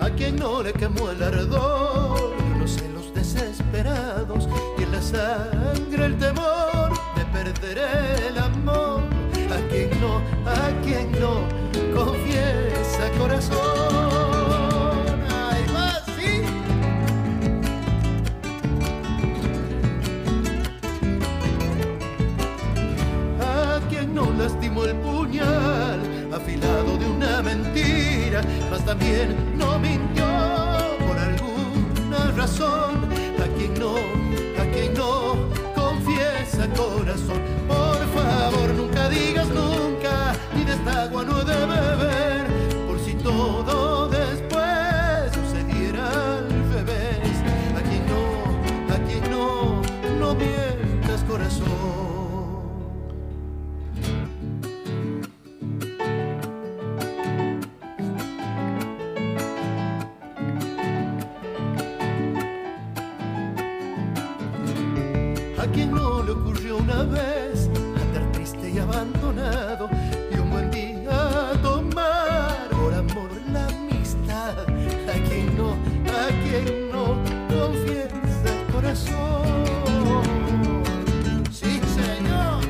[0.00, 4.48] A quien no le quemó el ardor, los celos desesperados
[4.78, 6.92] y en la sangre el temor
[7.32, 9.11] perderé el amor.
[9.52, 10.16] A quien no,
[10.50, 11.46] a quien no,
[11.94, 13.58] confiesa corazón.
[15.28, 16.42] Ay, va así.
[23.40, 26.00] A quien no lastimó el puñal,
[26.32, 28.40] afilado de una mentira,
[28.70, 30.24] mas también no mintió
[31.06, 33.04] por alguna razón.
[33.38, 33.96] A quien no,
[34.60, 35.52] a quien no
[36.74, 37.81] corazón
[39.12, 42.46] digas nunca, ni de esta agua no he de beber,
[42.86, 47.34] por si todo después sucediera al revés.
[47.80, 48.22] Aquí no,
[48.94, 49.82] aquí no,
[50.18, 51.92] no mientas corazón.
[65.58, 67.68] A quien no le ocurrió una vez
[68.74, 69.88] y abandonado
[70.30, 75.72] y un buen día tomar por amor la amistad, a quien no,
[76.08, 77.16] a quien no
[77.48, 80.22] confiesa el corazón.
[81.50, 82.62] Sí, señor.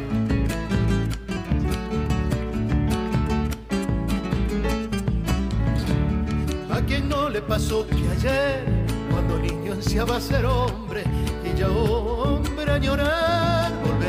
[6.71, 8.65] A quien no le pasó que ayer,
[9.11, 11.05] cuando niño ansiaba ser hombre
[11.45, 14.02] y ya hombre añorar volver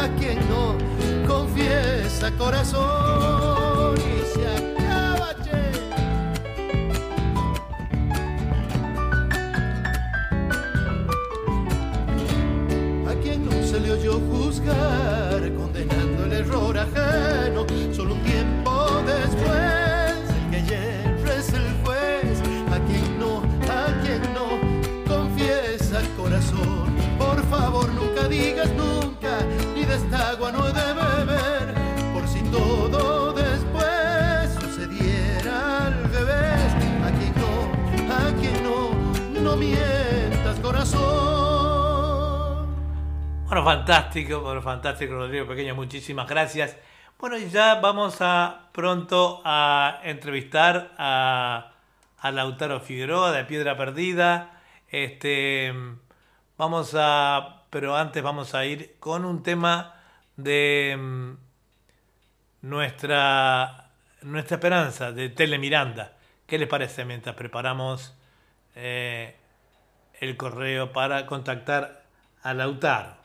[0.00, 0.76] a quien no
[1.28, 5.60] confiesa corazón y se acaba, che.
[13.10, 18.72] a quien no se le oyó juzgar, condenando el error ajeno, solo un tiempo
[19.04, 22.40] después, el que hierra es el juez,
[22.72, 24.48] a quien no, a quien no,
[25.06, 28.70] confiesa corazón, por favor nunca digas
[30.52, 31.74] no he de beber,
[32.12, 36.74] por si todo después sucediera al revés,
[37.04, 37.50] a quien no,
[38.14, 38.90] a quien no,
[39.40, 41.00] no mientas corazón.
[43.46, 46.76] Bueno, fantástico, bueno, fantástico, Rodrigo Pequeño, muchísimas gracias.
[47.18, 51.72] Bueno, y ya vamos a pronto a entrevistar a,
[52.18, 54.62] a Lautaro Figueroa de Piedra Perdida.
[54.88, 55.72] Este,
[56.56, 59.99] vamos a, pero antes vamos a ir con un tema
[60.42, 61.32] de mm,
[62.62, 63.90] nuestra,
[64.22, 66.16] nuestra esperanza de Tele Miranda.
[66.46, 68.14] ¿Qué les parece mientras preparamos
[68.74, 69.36] eh,
[70.20, 72.02] el correo para contactar
[72.42, 73.20] a Lautaro?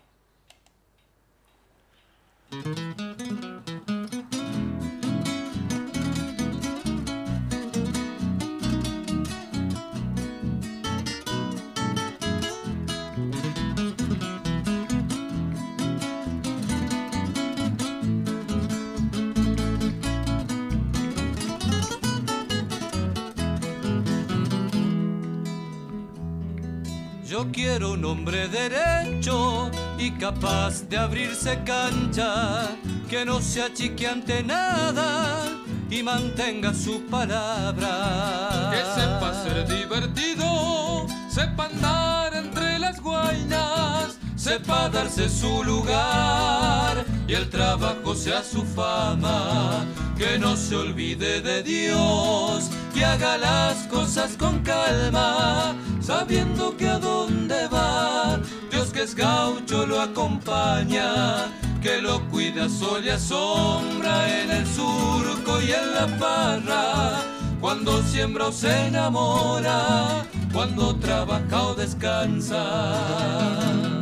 [27.52, 32.70] Quiero un hombre derecho y capaz de abrirse cancha,
[33.10, 35.50] que no se achique ante nada
[35.90, 38.72] y mantenga su palabra.
[38.72, 47.50] Que sepa ser divertido, sepa andar entre las guainas, sepa darse su lugar y el
[47.50, 49.86] trabajo sea su fama.
[50.18, 52.70] Que no se olvide de Dios,
[53.06, 58.40] haga las cosas con calma, sabiendo que a dónde va,
[58.72, 61.48] Dios que es gaucho lo acompaña,
[61.82, 67.22] que lo cuida sol y a sombra en el surco y en la parra.
[67.62, 73.95] Cuando siembra o se enamora, cuando trabaja o descansa.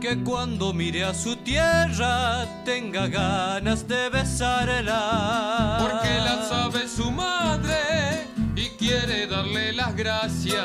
[0.00, 5.78] Que cuando mire a su tierra tenga ganas de besarla.
[5.80, 8.26] porque la sabe su madre
[8.56, 10.64] y quiere darle las gracias.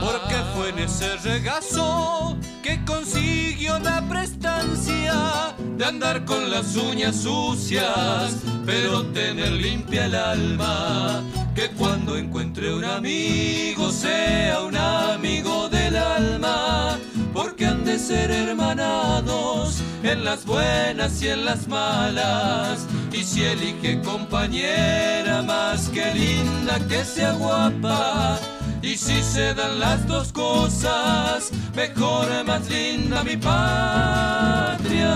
[0.00, 8.36] Porque fue en ese regazo que consiguió la prestancia de andar con las uñas sucias,
[8.64, 11.22] pero tener limpia el alma.
[11.54, 16.98] Que cuando encuentre un amigo sea un amigo del alma,
[17.34, 22.86] porque han de ser hermanados en las buenas y en las malas.
[23.12, 28.38] Y si elige compañera más que linda, que sea guapa.
[28.80, 35.14] Y si se dan las dos cosas, mejor más linda mi patria.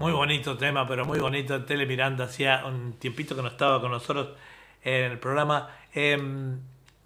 [0.00, 1.62] Muy bonito tema, pero muy bonito.
[1.64, 4.30] Tele Miranda hacía un tiempito que no estaba con nosotros
[4.82, 5.70] en el programa.
[5.94, 6.18] Eh,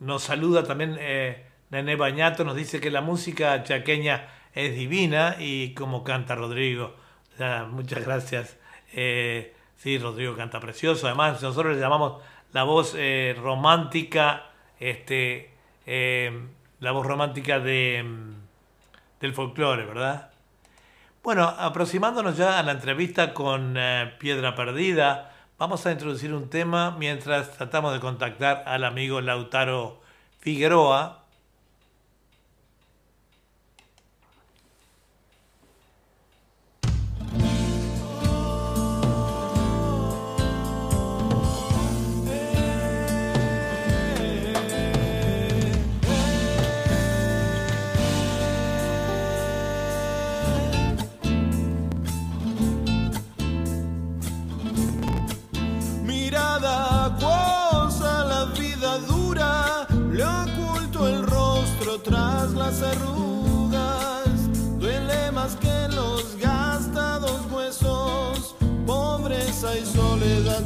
[0.00, 5.74] nos saluda también eh, Nené Bañato, nos dice que la música chaqueña es divina y
[5.74, 6.94] como canta Rodrigo.
[7.70, 8.56] Muchas gracias.
[8.92, 11.06] Eh, sí, Rodrigo canta precioso.
[11.06, 12.22] Además, nosotros le llamamos
[12.52, 15.50] la voz eh, romántica, este,
[15.86, 16.46] eh,
[16.78, 18.34] la voz romántica de, mm,
[19.20, 20.30] del folclore, ¿verdad?
[21.24, 23.78] Bueno, aproximándonos ya a la entrevista con
[24.18, 25.33] Piedra Perdida,
[25.64, 29.98] vamos a introducir un tema mientras tratamos de contactar al amigo Lautaro
[30.40, 31.23] Figueroa.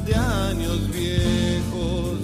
[0.09, 2.19] De años viejos.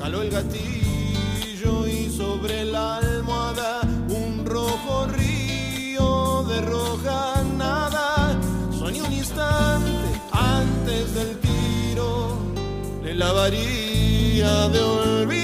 [0.00, 8.38] Jaló el gatillo y sobre la almohada un rojo río de roja nada.
[8.78, 12.38] Soñé un instante antes del tiro,
[13.02, 15.43] le lavaría de olvido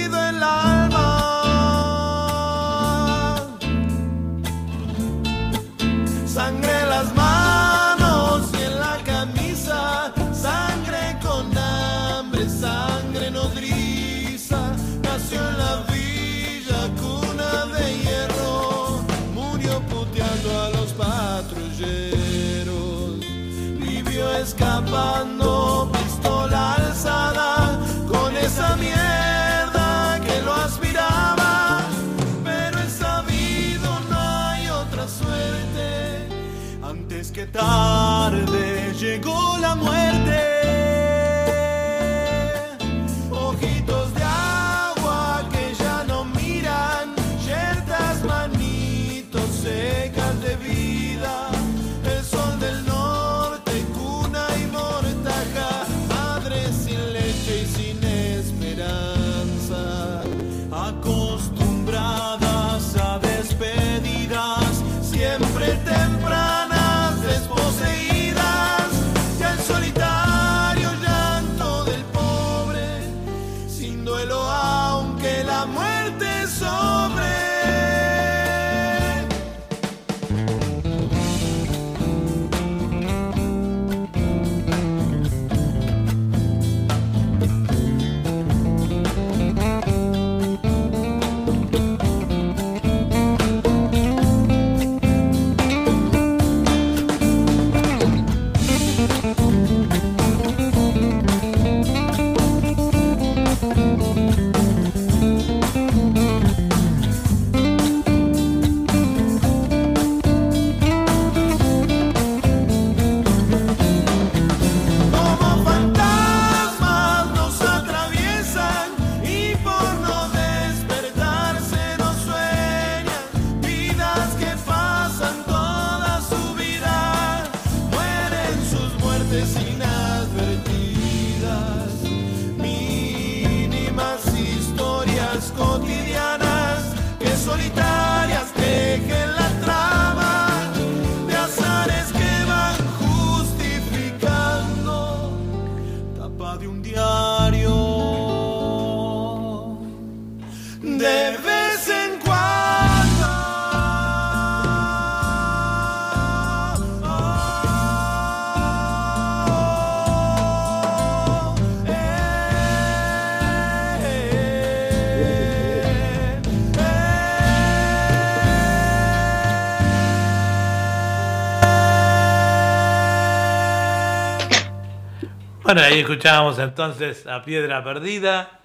[175.72, 178.58] Bueno, ahí escuchábamos entonces a Piedra Perdida.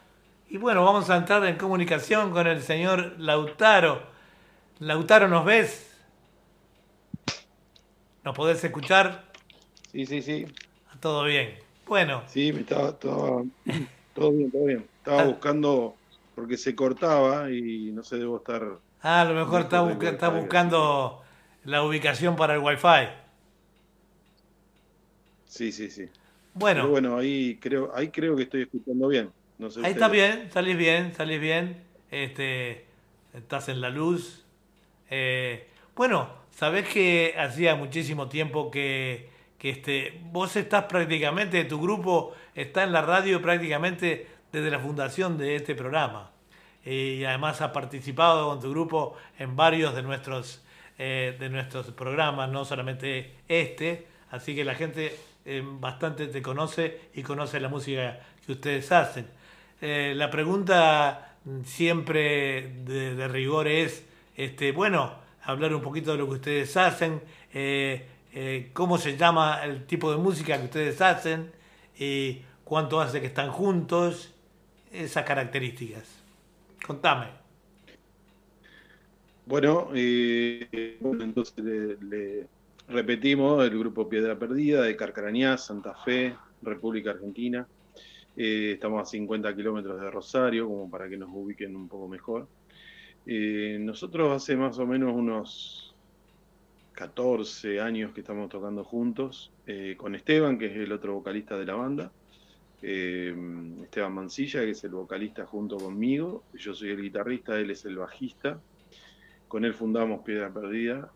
[0.50, 4.02] Y bueno, vamos a entrar en comunicación con el señor Lautaro.
[4.80, 5.96] Lautaro, ¿nos ves?
[8.24, 9.24] ¿Nos podés escuchar?
[9.92, 10.48] Sí, sí, sí.
[11.00, 11.60] Todo bien.
[11.86, 13.44] Bueno, Sí, me estaba, estaba-
[14.16, 14.88] todo bien, todo bien.
[14.98, 15.26] Estaba Ah.
[15.26, 15.96] buscando
[16.34, 18.64] porque se cortaba y no sé, debo estar.
[19.04, 21.22] ah, a lo mejor está, busca- está buscando
[21.66, 23.10] la ubicación para el Wi-Fi.
[25.46, 26.10] Sí, sí, sí.
[26.56, 29.30] Bueno, Pero bueno, ahí creo, ahí creo que estoy escuchando bien.
[29.58, 31.84] No sé ahí está bien, salís bien, salís bien.
[32.10, 32.86] Este,
[33.34, 34.46] estás en la luz.
[35.10, 42.34] Eh, bueno, sabés que hacía muchísimo tiempo que, que este, vos estás prácticamente, tu grupo
[42.54, 46.32] está en la radio prácticamente desde la fundación de este programa.
[46.86, 50.64] Eh, y además has participado con tu grupo en varios de nuestros,
[50.98, 54.08] eh, de nuestros programas, no solamente este.
[54.30, 59.28] Así que la gente eh, bastante te conoce y conoce la música que ustedes hacen.
[59.82, 66.34] Eh, la pregunta siempre de, rigor es, este, bueno, hablar un poquito de lo que
[66.36, 67.22] ustedes hacen,
[67.54, 71.52] eh, eh, cómo se llama el tipo de música que ustedes hacen
[71.98, 74.34] y cuánto hace que están juntos,
[74.92, 76.04] esas características.
[76.86, 77.28] Contame.
[79.46, 81.64] Bueno, eh, bueno, entonces
[82.02, 82.48] le
[82.88, 87.68] repetimos el grupo Piedra Perdida de Carcarañá, Santa Fe, República Argentina.
[88.38, 92.48] Eh, estamos a 50 kilómetros de Rosario, como para que nos ubiquen un poco mejor.
[93.26, 95.96] Eh, nosotros hace más o menos unos
[96.94, 101.66] 14 años que estamos tocando juntos, eh, con Esteban, que es el otro vocalista de
[101.66, 102.12] la banda.
[102.82, 107.98] Esteban Mancilla, que es el vocalista junto conmigo, yo soy el guitarrista, él es el
[107.98, 108.60] bajista.
[109.48, 111.12] Con él fundamos Piedra Perdida.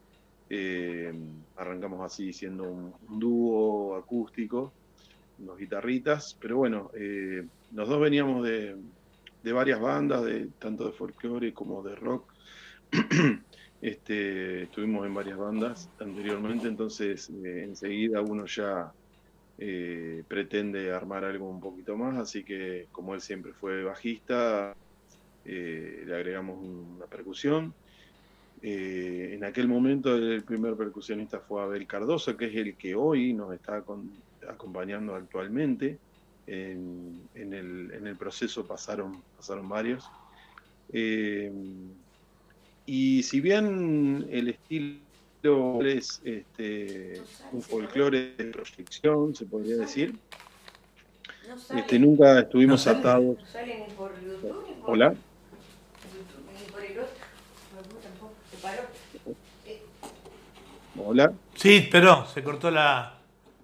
[0.49, 1.13] Eh,
[1.57, 4.73] arrancamos así siendo un, dúo acústico,
[5.45, 8.75] los guitarritas, pero bueno, eh, los dos veníamos de,
[9.53, 12.33] varias bandas, de, tanto de folclore como de rock.
[13.81, 18.91] Este, estuvimos en varias bandas anteriormente, entonces eh, enseguida uno ya
[20.27, 24.75] pretende armar algo un poquito más, así que como él siempre fue bajista,
[25.45, 27.73] le agregamos una percusión.
[28.61, 33.33] Eh, en aquel momento el primer percusionista fue Abel Cardoso, que es el que hoy
[33.33, 34.11] nos está con-
[34.47, 35.97] acompañando actualmente.
[36.47, 40.03] En, en el, en el proceso pasaron, pasaron varios.
[40.91, 41.51] Eh,
[42.87, 44.99] y si bien el estilo
[45.83, 50.15] es este, un folclore de proyección, se podría decir,
[51.71, 53.37] este, nunca estuvimos atados.
[54.87, 55.23] Hola, YouTube,
[56.51, 57.13] ni por el otro.
[57.75, 58.83] No, tampoco, se paró.
[60.97, 63.19] Hola, Sí, pero se cortó la,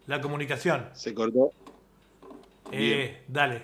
[0.08, 0.90] la comunicación.
[0.94, 1.52] se cortó.
[2.72, 3.64] Eh, dale.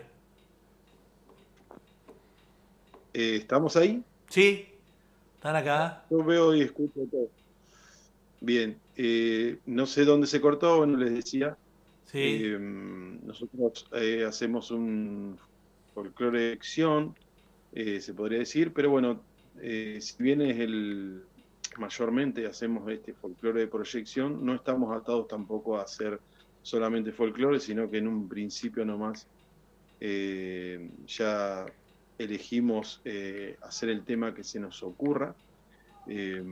[3.13, 4.03] Eh, ¿Estamos ahí?
[4.29, 4.67] ¿Sí?
[5.35, 6.03] ¿Están acá?
[6.09, 7.27] Yo veo y escucho todo.
[8.39, 11.57] Bien, eh, no sé dónde se cortó, bueno, les decía.
[12.05, 12.19] Sí.
[12.43, 15.37] Eh, nosotros eh, hacemos un
[15.93, 17.15] folclore de acción,
[17.73, 19.21] eh, se podría decir, pero bueno,
[19.59, 21.23] eh, si bien es el
[21.77, 26.19] mayormente hacemos este folclore de proyección, no estamos atados tampoco a hacer
[26.61, 29.27] solamente folclore, sino que en un principio nomás
[29.99, 31.65] eh, ya
[32.17, 35.35] elegimos eh, hacer el tema que se nos ocurra,
[36.07, 36.43] eh,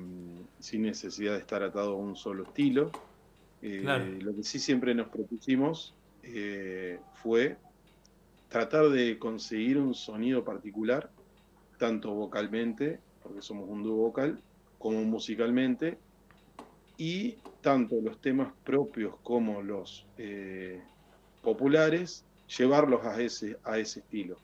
[0.59, 2.91] sin necesidad de estar atado a un solo estilo.
[3.59, 4.05] Claro.
[4.21, 5.93] Lo que sí siempre nos propusimos
[7.15, 7.57] fue
[8.47, 11.09] tratar de conseguir un sonido particular,
[11.79, 14.39] tanto vocalmente, porque somos un dúo vocal,
[14.77, 15.97] como musicalmente,
[16.97, 20.81] y tanto los temas propios como los eh,
[21.41, 22.25] populares,
[22.57, 24.37] llevarlos a ese, a ese estilo.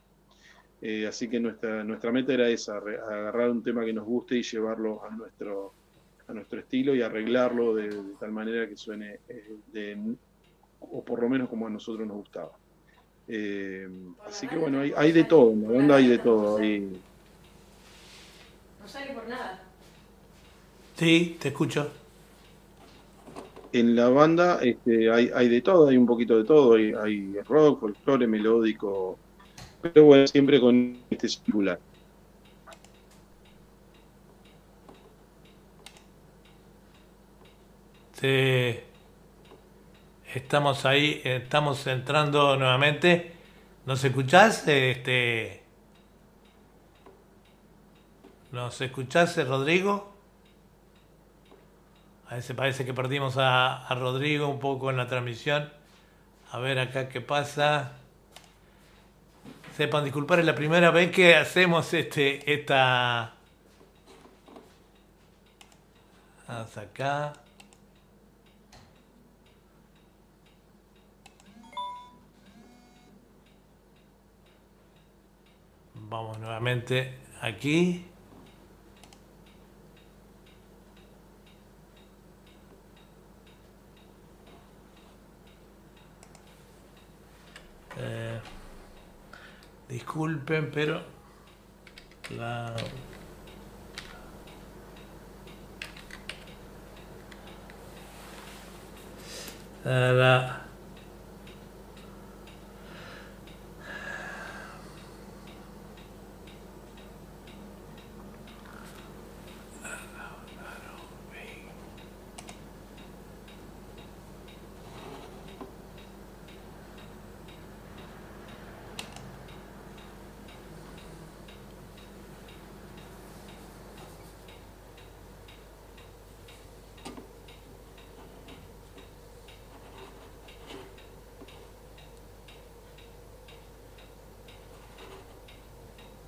[0.82, 4.36] Eh, así que nuestra, nuestra meta era esa, re- agarrar un tema que nos guste
[4.38, 5.76] y llevarlo a nuestro,
[6.28, 10.16] a nuestro estilo y arreglarlo de, de tal manera que suene, eh, de-
[10.80, 12.52] o por lo menos como a nosotros nos gustaba.
[14.26, 16.58] Así que bueno, hay, hay de todo, en la banda hay de todo.
[16.60, 17.02] hay-
[18.86, 19.64] No sale por nada.
[20.96, 21.92] Sí, te escucho.
[23.74, 27.34] en la banda este, hay, hay de todo, hay un poquito de todo, hay, hay
[27.42, 29.20] rock, folclore, melódico,
[29.82, 31.82] pero bueno, siempre con este singular.
[38.14, 38.80] Sí.
[40.34, 43.34] Estamos ahí, estamos entrando nuevamente.
[43.86, 44.68] ¿Nos escuchás?
[44.68, 45.65] Este,
[48.56, 50.16] ¿Nos escuchás, eh, Rodrigo?
[52.30, 55.74] A veces parece que perdimos a, a Rodrigo un poco en la transmisión.
[56.54, 57.98] A ver acá qué pasa.
[59.76, 63.34] Sepan disculpar, es la primera vez que hacemos este, esta...
[66.48, 67.34] Vamos acá.
[75.94, 78.15] Vamos nuevamente aquí.
[90.16, 91.02] Disculpen, pero
[92.38, 92.74] la
[99.84, 100.65] la-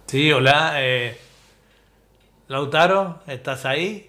[0.08, 0.74] Sí, hola.
[0.82, 1.18] eh,
[2.48, 4.07] Lautaro, ¿estás ahí?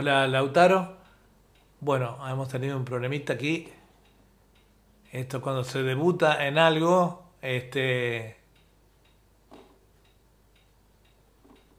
[0.00, 0.96] Hola, Lautaro.
[1.78, 3.68] Bueno, hemos tenido un problemita aquí.
[5.12, 8.38] Esto cuando se debuta en algo, este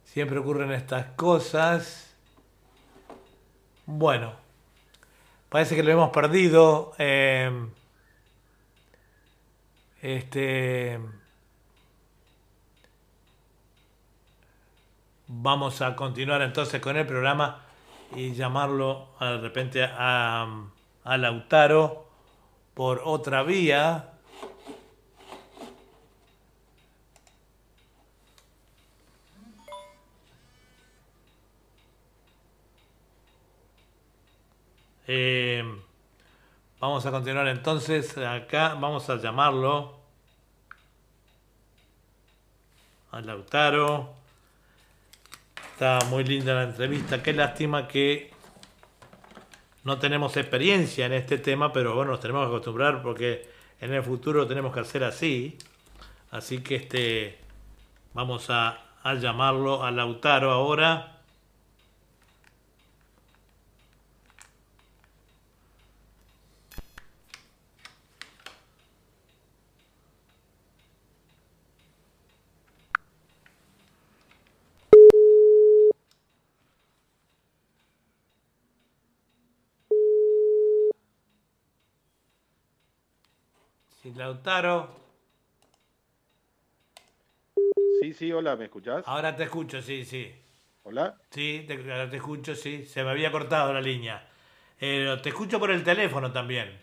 [0.03, 2.15] siempre ocurren estas cosas.
[3.87, 4.33] Bueno,
[5.49, 6.93] parece que lo hemos perdido.
[6.99, 7.51] eh,
[9.99, 10.99] este
[15.25, 17.70] vamos a continuar entonces con el programa
[18.15, 20.47] y llamarlo a- de repente a,
[21.03, 22.07] a Lautaro
[22.73, 24.07] por otra vía.
[35.07, 35.63] Eh,
[36.79, 39.99] vamos a continuar entonces acá, vamos a llamarlo
[43.11, 44.20] a Lautaro.
[45.81, 47.23] Está muy linda la entrevista.
[47.23, 48.29] Qué lástima que
[49.83, 54.03] no tenemos experiencia en este tema, pero bueno, nos tenemos que acostumbrar porque en el
[54.03, 55.57] futuro tenemos que hacer así.
[56.29, 57.39] Así que este
[58.13, 61.20] vamos a, a llamarlo a Lautaro ahora.
[84.15, 84.89] Lautaro.
[88.01, 89.03] Sí, sí, hola, ¿me escuchás?
[89.07, 90.31] Ahora te escucho, sí, sí.
[90.83, 91.15] Hola.
[91.29, 92.85] Sí, te, ahora te escucho, sí.
[92.85, 94.27] Se me había cortado la línea.
[94.79, 96.79] Eh, te escucho por el teléfono también.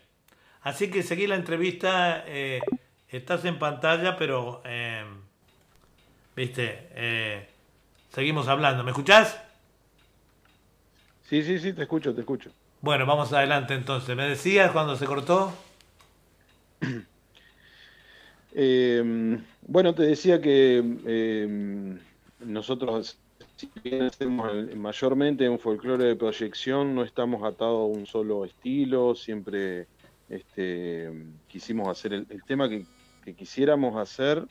[0.61, 2.23] Así que seguí la entrevista.
[2.27, 2.61] eh,
[3.09, 4.61] estás en pantalla, pero...
[4.65, 5.03] eh,
[6.35, 7.47] Viste,
[8.09, 8.83] seguimos hablando.
[8.83, 9.37] ¿Me escuchás?
[11.23, 12.49] Sí, sí, sí, te escucho, te escucho.
[12.81, 14.15] Bueno, vamos adelante entonces.
[14.15, 15.53] ¿Me decías cuando se cortó?
[18.53, 21.97] Eh, bueno, te decía que eh,
[22.39, 23.19] nosotros,
[23.55, 29.15] si bien hacemos mayormente un folclore de proyección, no estamos atados a un solo estilo,
[29.15, 29.87] siempre
[30.29, 31.11] este,
[31.47, 32.85] quisimos hacer el, tema que,
[33.35, 34.43] quisiéramos hacer,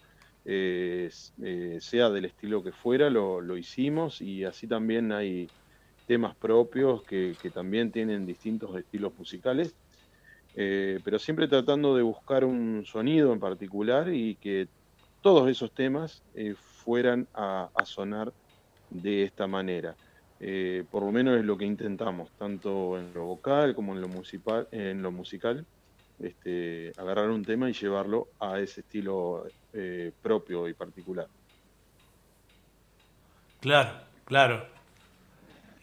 [0.45, 1.11] eh,
[1.43, 5.49] eh, sea del estilo que fuera, lo, lo hicimos y así también hay
[6.07, 9.75] temas propios que también tienen distintos estilos musicales.
[10.61, 14.67] Eh, pero siempre tratando de buscar un sonido en particular y que
[15.21, 18.33] todos esos temas eh, fueran a, sonar
[18.91, 19.95] de esta manera.
[20.41, 24.09] Eh, por lo menos es lo que intentamos, tanto en lo vocal como en lo
[24.09, 25.65] musical, en lo musical
[26.19, 29.45] este, agarrar un tema y llevarlo a ese estilo
[30.21, 31.29] propio y particular.
[33.61, 33.93] Claro,
[34.25, 34.67] claro.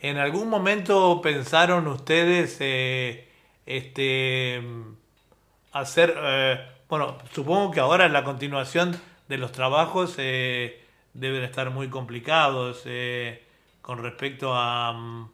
[0.01, 2.59] ¿En algún momento pensaron ustedes
[3.65, 4.61] este
[5.71, 11.89] hacer eh, bueno, supongo que ahora la continuación de los trabajos eh, deben estar muy
[11.89, 13.43] complicados eh,
[13.81, 15.29] con respecto a mm,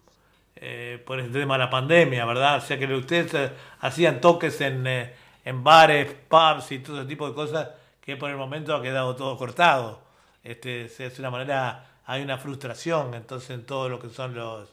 [1.06, 2.58] por el tema de la pandemia, ¿verdad?
[2.58, 7.34] O sea que ustedes hacían toques en, en bares, pubs y todo ese tipo de
[7.34, 7.70] cosas
[8.00, 10.02] que por el momento ha quedado todo cortado.
[10.44, 14.70] Este, es una manera, hay una frustración entonces en todo lo que son los,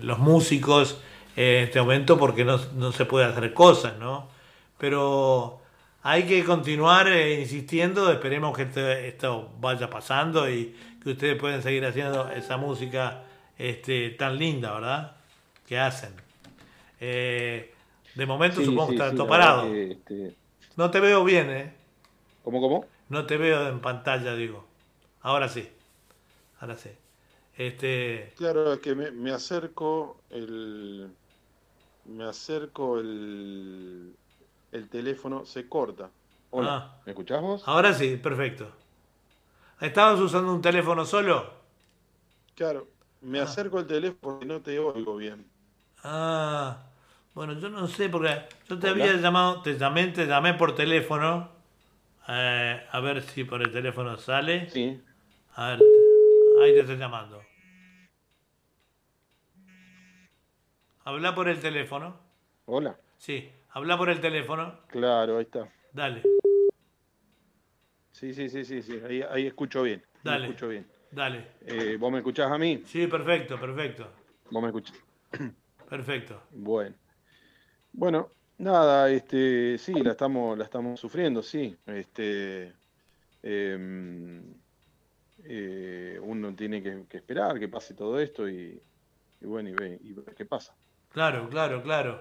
[0.00, 1.02] los músicos
[1.36, 4.30] en este momento porque no, no se puede hacer cosas, ¿no?
[4.78, 5.60] Pero
[6.02, 11.62] hay que continuar eh, insistiendo, esperemos que este- esto vaya pasando y que ustedes pueden
[11.62, 13.24] seguir haciendo esa música
[13.58, 15.16] este, tan linda, ¿verdad?
[15.66, 16.14] Que hacen.
[17.00, 17.74] Eh,
[18.14, 19.62] de momento Sí, supongo sí, que está sí, todo parado.
[19.62, 20.36] que, este,
[20.76, 21.74] No te veo bien, ¿eh?
[22.42, 22.94] ¿Cómo, cómo?
[23.08, 24.66] No te veo en pantalla, digo.
[25.22, 25.68] Ahora sí.
[26.60, 26.90] Ahora sí.
[27.56, 31.16] Este, Claro, es que me, me acerco el.
[32.08, 34.16] Me acerco el.
[34.72, 36.10] El teléfono se corta.
[36.50, 37.00] Hola, Ah.
[37.04, 37.62] ¿me escuchás vos?
[37.64, 38.70] ahora sí, perfecto.
[39.80, 41.34] ¿Estabas usando un teléfono solo?
[42.56, 42.88] Claro,
[43.20, 45.48] me acerco el teléfono y no te oigo bien.
[46.02, 46.90] Ah,
[47.34, 48.30] bueno, yo no sé, porque
[48.68, 49.04] yo te Hola.
[49.04, 51.50] había llamado, te llamé, te llamé por teléfono.
[52.28, 54.70] eh, a ver si por el teléfono sale.
[54.72, 55.02] Sí.
[55.56, 55.80] A ver,
[56.62, 57.45] ahí te estoy llamando.
[61.06, 62.18] Habla por el teléfono.
[62.64, 62.98] Hola.
[63.16, 64.80] Sí, habla por el teléfono.
[64.88, 65.72] Claro, ahí está.
[65.92, 66.20] Dale,
[68.10, 69.00] Sí, sí, sí, sí, sí.
[69.08, 70.04] Ahí, ahí escucho bien.
[70.24, 70.46] Dale.
[70.46, 70.84] escucho bien.
[71.12, 71.52] dale.
[71.60, 72.82] Eh, ¿Vos me escuchás a mí?
[72.86, 74.10] Sí, perfecto, perfecto,
[74.50, 74.96] ¿Vos me escuchás?
[75.88, 76.42] perfecto.
[76.50, 76.96] Bueno.
[77.92, 81.76] Bueno, nada, este, sí, la estamos, la estamos sufriendo, sí.
[81.86, 82.74] Este,
[83.44, 84.42] em,
[85.44, 88.82] eh, uno tiene que, que esperar que pase todo esto y,
[89.40, 90.74] y bueno, y ver, y ver qué pasa.
[91.16, 92.20] Claro, claro, claro.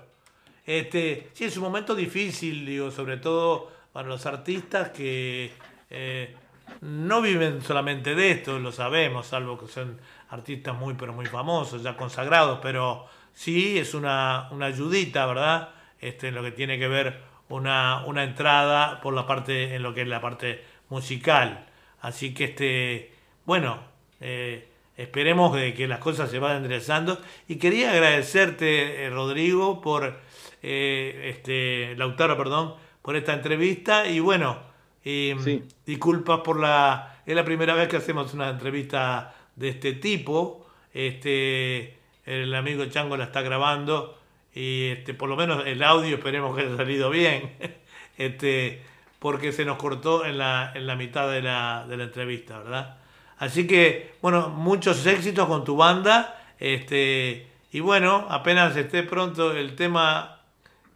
[0.66, 5.52] Este, sí, es un momento difícil, digo, sobre todo para los artistas que
[5.90, 6.34] eh,
[6.80, 11.84] no viven solamente de esto, lo sabemos, salvo que son artistas muy, pero muy famosos,
[11.84, 15.72] ya consagrados, pero sí es una, una ayudita, ¿verdad?
[16.00, 19.94] Este, en lo que tiene que ver una, una entrada por la parte, en lo
[19.94, 21.66] que es la parte musical.
[22.00, 23.78] Así que, este, bueno,
[24.22, 27.20] eh, esperemos de que las cosas se vayan enderezando.
[27.48, 30.20] Y quería agradecerte, eh, Rodrigo, por,
[30.64, 34.08] eh, este, Lautaro, perdón, por esta entrevista.
[34.08, 34.60] Y bueno,
[35.04, 35.64] eh, Sí.
[35.86, 37.22] disculpas por la...
[37.26, 40.66] Es la primera vez que hacemos una entrevista de este tipo.
[40.94, 44.18] Este, el amigo Chango la está grabando
[44.54, 47.52] y este, por lo menos el audio esperemos que haya salido bien.
[48.18, 48.82] Este,
[49.20, 52.98] porque se nos cortó en la, en la mitad de la, de la entrevista, ¿verdad?
[53.38, 56.42] Así que, bueno, muchos éxitos con tu banda.
[56.60, 60.40] Este, y bueno, apenas esté pronto el tema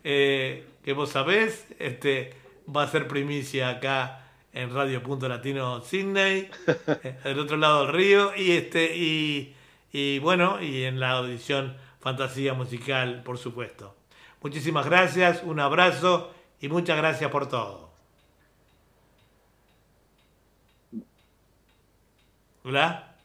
[0.03, 2.33] eh, que vos sabés, este,
[2.73, 6.49] va a ser primicia acá en Radio Punto Latino Sydney,
[7.23, 9.55] del otro lado del río, y este, y,
[9.91, 13.95] y bueno, y en la audición Fantasía Musical, por supuesto.
[14.41, 17.88] Muchísimas gracias, un abrazo y muchas gracias por todo.
[22.63, 23.17] Hola.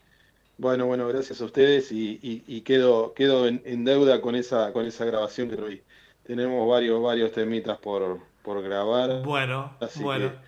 [0.57, 4.71] Bueno, bueno, gracias a ustedes y, y- y quedo, quedo en, en deuda con esa,
[4.73, 5.83] con esa grabación que hoy
[6.23, 10.29] tenemos varios, varios temitas por, por grabar, Bueno, así bueno.
[10.29, 10.39] que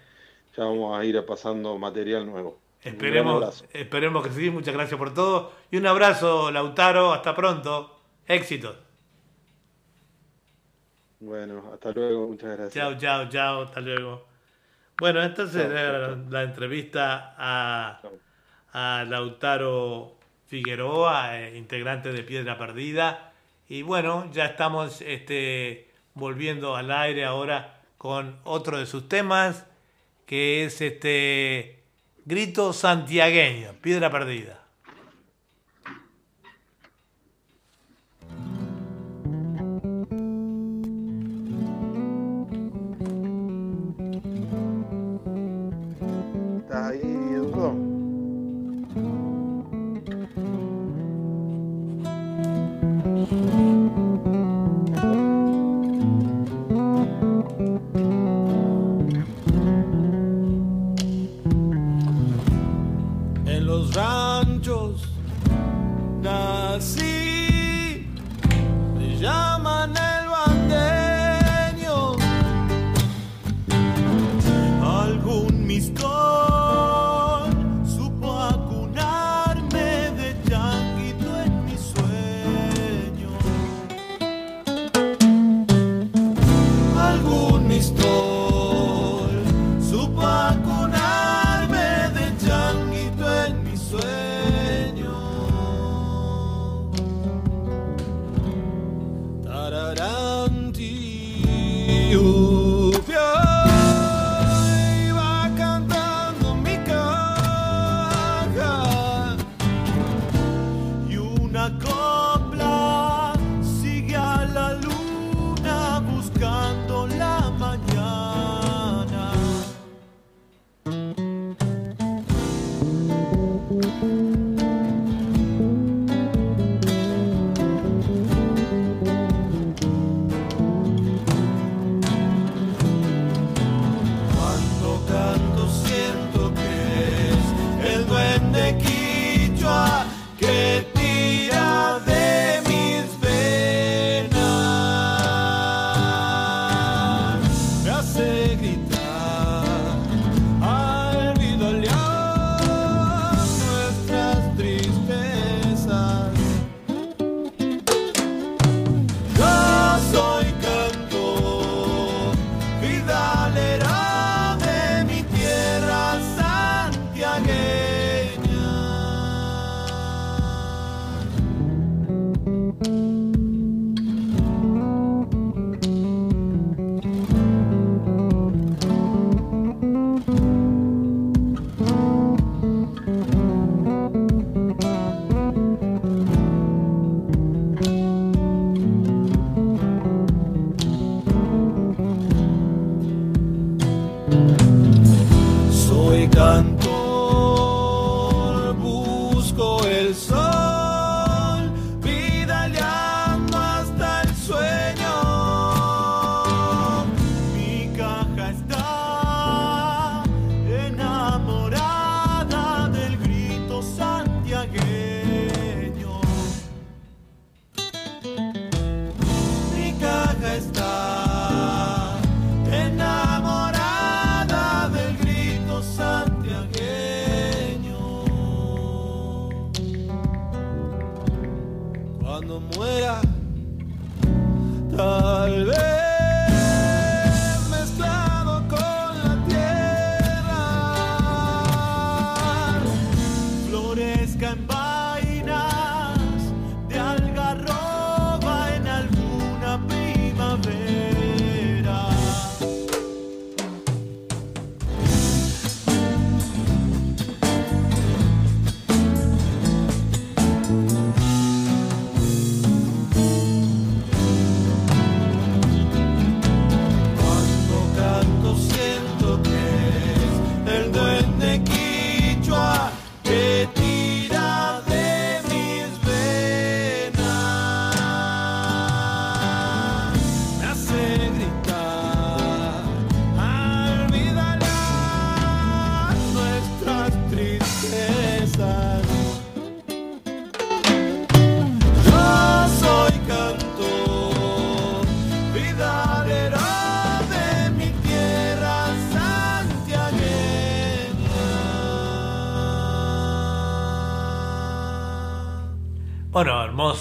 [0.55, 2.59] ya vamos a ir pasando material nuevo.
[2.81, 4.49] Esperemos, esperemos que sí.
[4.49, 5.51] Muchas gracias por todo.
[5.71, 7.13] Y un abrazo, Lautaro.
[7.13, 7.99] Hasta pronto.
[8.25, 8.75] Éxitos.
[11.19, 12.73] Bueno, hasta luego, muchas gracias.
[12.73, 13.61] Chao, chao, chao.
[13.63, 14.27] Hasta luego.
[14.97, 18.01] Bueno, entonces era chao, la, la entrevista a.
[18.73, 20.15] a Lautaro
[20.47, 23.33] Figueroa, eh, integrante de Piedra Perdida.
[23.67, 29.65] Y bueno, ya estamos este, volviendo al aire ahora con otro de sus temas,
[30.25, 31.83] que es este
[32.25, 34.66] Grito Santiagueño, Piedra Perdida.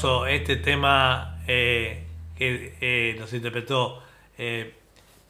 [0.05, 2.05] Este tema eh,
[2.37, 4.03] que eh, nos interpretó
[4.37, 4.75] eh,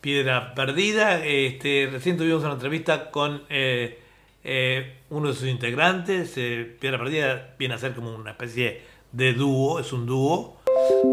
[0.01, 1.25] Piedra Perdida.
[1.25, 3.45] Este, recién tuvimos una entrevista con
[5.11, 6.33] uno de sus integrantes.
[6.81, 8.83] Piedra Perdida viene a ser como una especie
[9.13, 10.57] de dúo, es un dúo.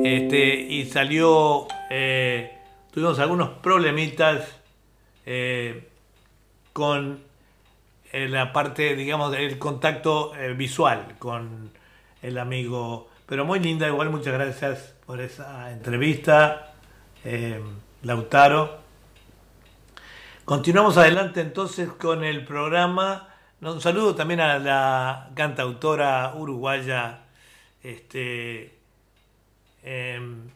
[0.04, 1.68] Este, y salió,
[2.92, 4.60] tuvimos algunos problemitas
[6.74, 7.20] con
[8.14, 11.70] la parte, digamos, del contacto visual con
[12.24, 13.13] el amigo.
[13.34, 16.76] Pero muy linda, igual muchas gracias por esa entrevista,
[17.26, 17.60] eh,
[18.04, 18.78] Lautaro.
[20.46, 23.34] Continuamos adelante entonces con el programa.
[23.60, 27.22] Un saludo también a la cantautora uruguaya
[27.82, 28.78] este,
[29.82, 30.48] em,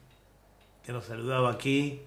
[0.85, 2.03] que nos saludaba aquí.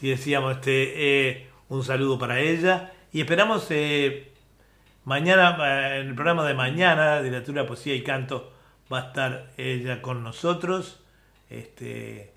[0.00, 2.94] Sí, decíamos este, eh, un saludo para ella.
[3.12, 4.31] Y esperamos eh,
[5.04, 8.52] mañana, eh, en el programa de mañana, de literatura, poesía y canto,
[8.92, 11.00] va a estar ella con nosotros.
[11.50, 12.32] Este,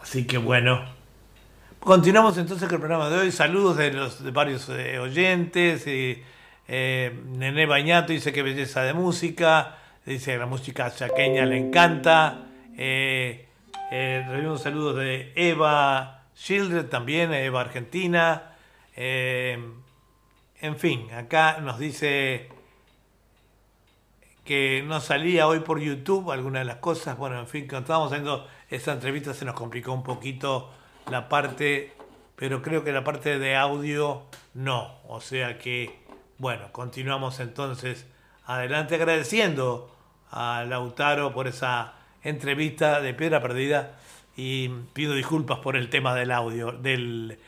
[0.00, 0.84] así que bueno.
[1.80, 3.32] Continuamos entonces con el programa de hoy.
[3.32, 5.84] Saludos de los de varios eh, oyentes.
[5.86, 6.22] eh,
[6.68, 9.78] eh, Nené Bañato dice que belleza de música.
[10.06, 12.46] Dice que la música chaqueña le encanta.
[12.76, 13.48] Eh,
[13.90, 18.52] recibimos saludos de Eva Schildred también, Eva Argentina.
[20.62, 22.48] En fin, acá nos dice
[24.44, 27.18] que no salía hoy por YouTube alguna de las cosas.
[27.18, 30.70] Bueno, en fin, cuando estábamos haciendo esa entrevista se nos complicó un poquito
[31.10, 31.92] la parte,
[32.36, 34.22] pero creo que la parte de audio
[34.54, 35.00] no.
[35.08, 35.98] O sea que,
[36.38, 38.06] bueno, continuamos entonces
[38.46, 39.92] adelante agradeciendo
[40.30, 43.98] a Lautaro por esa entrevista de Piedra Perdida
[44.36, 47.40] y pido disculpas por el tema del audio, del,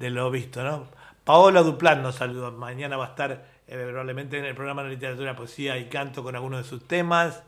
[0.00, 0.97] de lo visto, ¿no?
[1.28, 2.50] Paola Duplán nos saluda.
[2.50, 6.34] Mañana va a estar eh, probablemente en el programa de literatura, poesía y canto con
[6.34, 7.42] algunos de sus temas.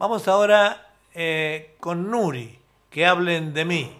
[0.00, 2.58] Vamos ahora eh, con Nuri,
[2.90, 3.96] que hablen de mí.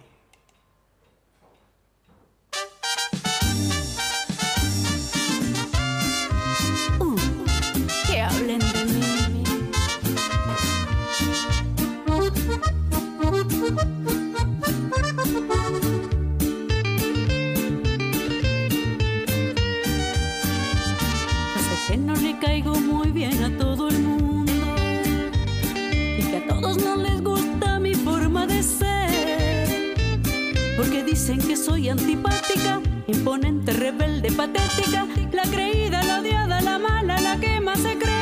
[31.89, 38.15] Antipática, imponente, rebelde, patética, la creída, la odiada, la mala, la que más se cree.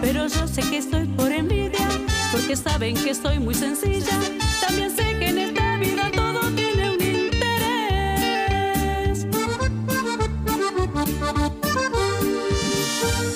[0.00, 1.88] Pero yo sé que estoy por envidia,
[2.32, 4.18] porque saben que soy muy sencilla.
[4.60, 7.26] También sé que en esta vida todo tiene un interés.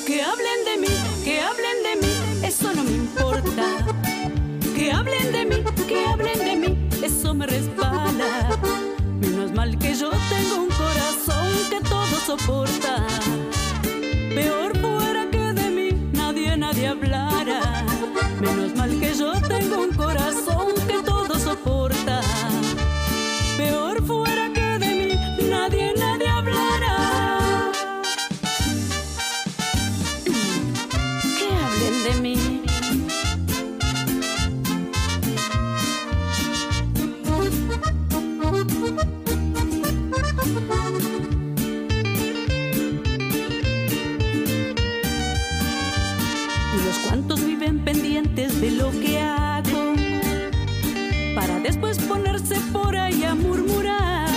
[0.06, 2.12] Que hablen de mí, que hablen de mí,
[2.46, 3.64] eso no me importa.
[4.74, 6.81] Que hablen de mí, que hablen de mí,
[7.34, 8.48] me resbala.
[9.20, 13.06] Menos mal que yo tengo un corazón que todo soporta.
[14.34, 17.84] Peor fuera que de mí nadie, nadie hablara.
[18.40, 22.20] Menos mal que yo tengo un corazón que todo soporta.
[23.56, 24.21] Peor fuera
[52.72, 54.28] por ahí a murmurar,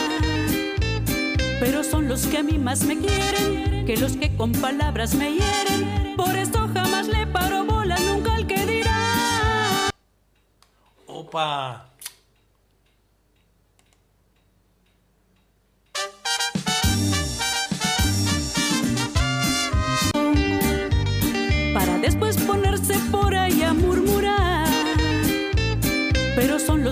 [1.59, 5.31] pero son los que a mí más me quieren que los que con palabras me
[5.33, 6.15] hieren.
[6.17, 9.89] Por esto jamás le paro bola nunca al que dirá.
[11.05, 11.94] Opa.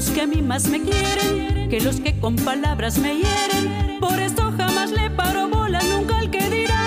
[0.10, 4.00] Que a mí más me quieren que los que con palabras me hieren.
[4.00, 6.82] Por esto jamás le paro bola nunca al que dirá.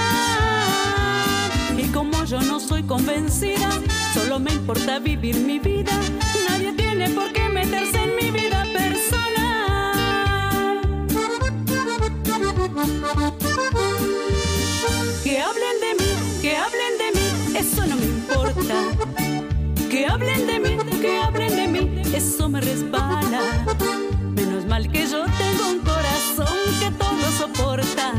[1.77, 3.71] Y como yo no soy convencida,
[4.15, 5.93] solo me importa vivir mi vida.
[6.49, 9.07] Nadie tiene por qué meterse en mi vida personal.
[15.25, 16.11] Que hablen de mí,
[16.43, 19.56] que hablen de mí, eso no me importa.
[19.97, 23.41] Que hablen de mí, que hablen de mí, eso me resbala.
[24.35, 28.13] Menos mal que yo tengo un corazón que todo soporta.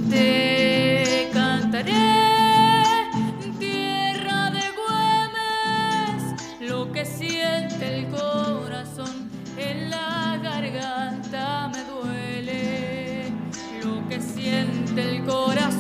[0.09, 1.93] Te cantaré,
[3.59, 13.31] tierra de Güemes, lo que siente el corazón en la garganta me duele.
[13.85, 15.78] Lo que siente el corazón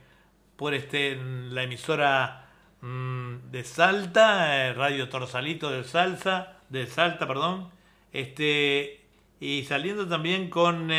[0.56, 1.20] por este,
[1.50, 2.48] la emisora
[2.80, 7.68] mm, de Salta, eh, Radio Torsalito de Salsa, de Salta, perdón,
[8.14, 9.04] este,
[9.40, 10.90] y saliendo también con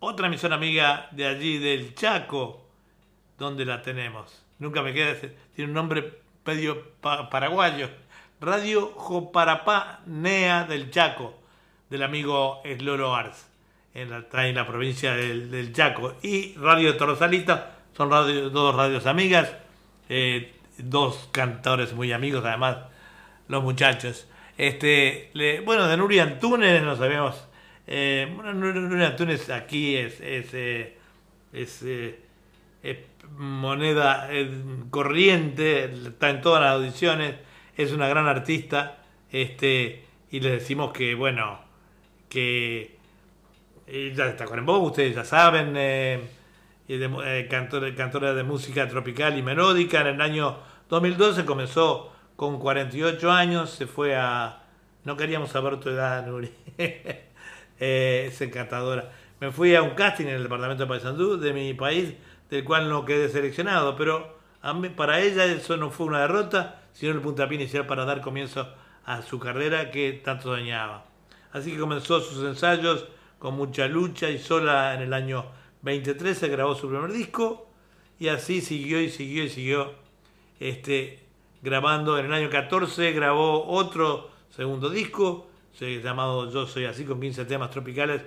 [0.00, 2.67] otra emisora amiga de allí, del Chaco,
[3.38, 4.44] ¿Dónde la tenemos?
[4.58, 5.14] Nunca me queda.
[5.54, 7.88] Tiene un nombre medio pa- paraguayo.
[8.40, 11.38] Radio Joparapanea del Chaco,
[11.90, 13.48] del amigo Esloro Ars,
[13.94, 16.14] en la, en la provincia del, del Chaco.
[16.22, 19.52] Y Radio Torsalita, son dos radios amigas,
[20.08, 22.76] eh, dos cantores muy amigos, además,
[23.48, 24.28] los muchachos.
[24.56, 25.30] Este,
[25.64, 27.44] bueno, de Nuri Antunes nos sabemos.
[27.86, 30.96] Eh, bueno, Nuri Nuri Antunes aquí es, es, eh,
[31.52, 32.18] eh,
[32.82, 32.98] es
[33.36, 34.50] moneda eh,
[34.90, 37.36] corriente, está en todas las audiciones,
[37.76, 38.98] es una gran artista,
[39.30, 41.60] este, y le decimos que, bueno,
[42.28, 42.98] que
[43.86, 46.20] ella está con vos, ustedes ya saben, eh,
[46.86, 50.00] de eh, cantora, de música tropical y melódica.
[50.00, 54.62] En el año 2012 comenzó con 48 años, se fue a...
[55.04, 56.50] No queríamos saber tu edad, Nuri.
[57.80, 59.12] Eh, es encantadora.
[59.38, 62.12] Me fui a un casting en el departamento de Paysandú de mi país,
[62.50, 64.38] del cual no quedé seleccionado, pero
[64.96, 68.68] para ella eso no fue una derrota, sino el puntapié inicial para dar comienzo
[69.04, 71.06] a su carrera que tanto soñaba.
[71.52, 73.06] Así que comenzó sus ensayos
[73.38, 75.46] con mucha lucha y sola en el año
[75.82, 77.68] 2013 grabó su primer disco
[78.18, 79.92] y así siguió y siguió y siguió
[80.58, 81.24] este,
[81.62, 82.18] grabando.
[82.18, 85.48] En el año 14 grabó otro segundo disco
[85.80, 88.22] llamado Yo Soy Así con 15 temas tropicales.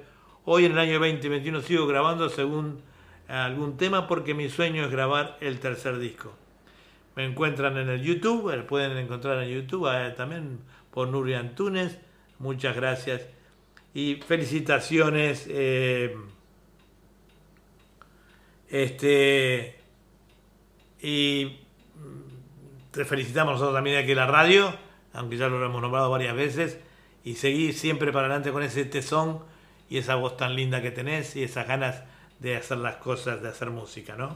[0.45, 2.81] Hoy en el año 2021 sigo grabando según
[3.31, 6.33] algún tema porque mi sueño es grabar el tercer disco.
[7.15, 10.59] Me encuentran en el YouTube, eh, pueden encontrar en YouTube eh, también
[10.91, 11.97] por Nuri Antunes.
[12.39, 13.21] Muchas gracias
[13.93, 15.45] y felicitaciones.
[15.49, 16.15] eh,
[18.69, 19.77] este
[21.01, 21.57] y
[22.91, 24.73] te felicitamos nosotros también aquí en la radio,
[25.13, 26.79] aunque ya lo hemos nombrado varias veces,
[27.23, 29.39] y seguir siempre para adelante con ese tesón
[29.89, 32.03] y esa voz tan linda que tenés y esas ganas
[32.41, 34.35] de hacer las cosas, de hacer música, ¿no?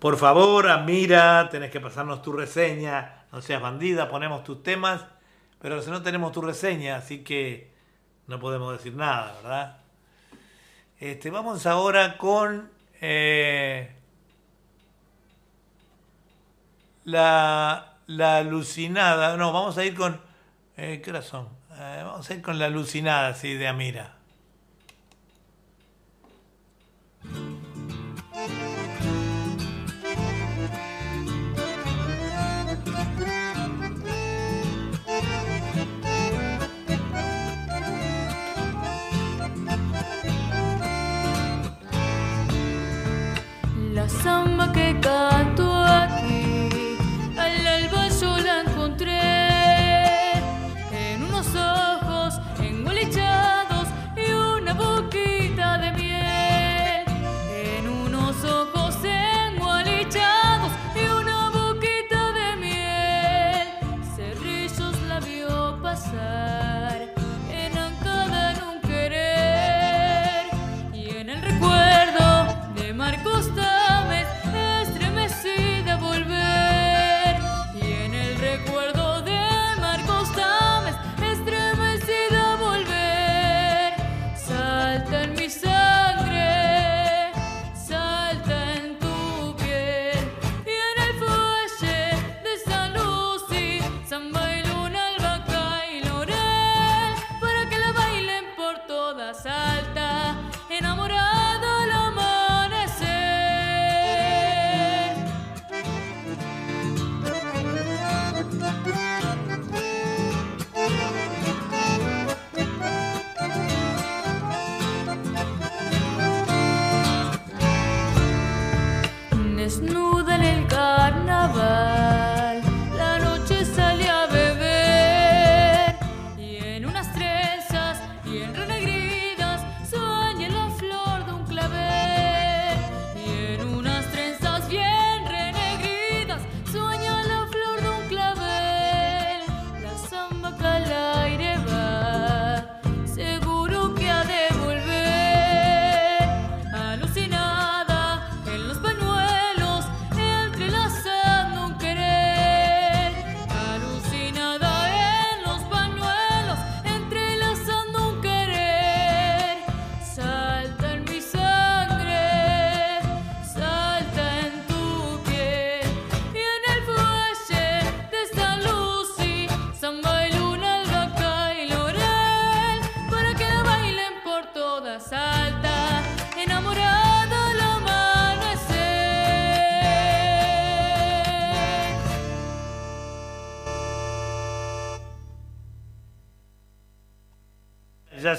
[0.00, 5.06] Por favor, Amira, tenés que pasarnos tu reseña, no seas bandida, ponemos tus temas,
[5.60, 7.72] pero si no tenemos tu reseña, así que
[8.26, 9.76] no podemos decir nada, ¿verdad?
[10.98, 13.94] Este, vamos ahora con eh,
[17.04, 19.36] la, la alucinada.
[19.36, 20.20] No, vamos a ir con.
[20.76, 21.48] Eh, ¿Qué son?
[21.72, 24.19] Eh, vamos a ir con la alucinada, sí, de Amira.
[45.02, 45.59] But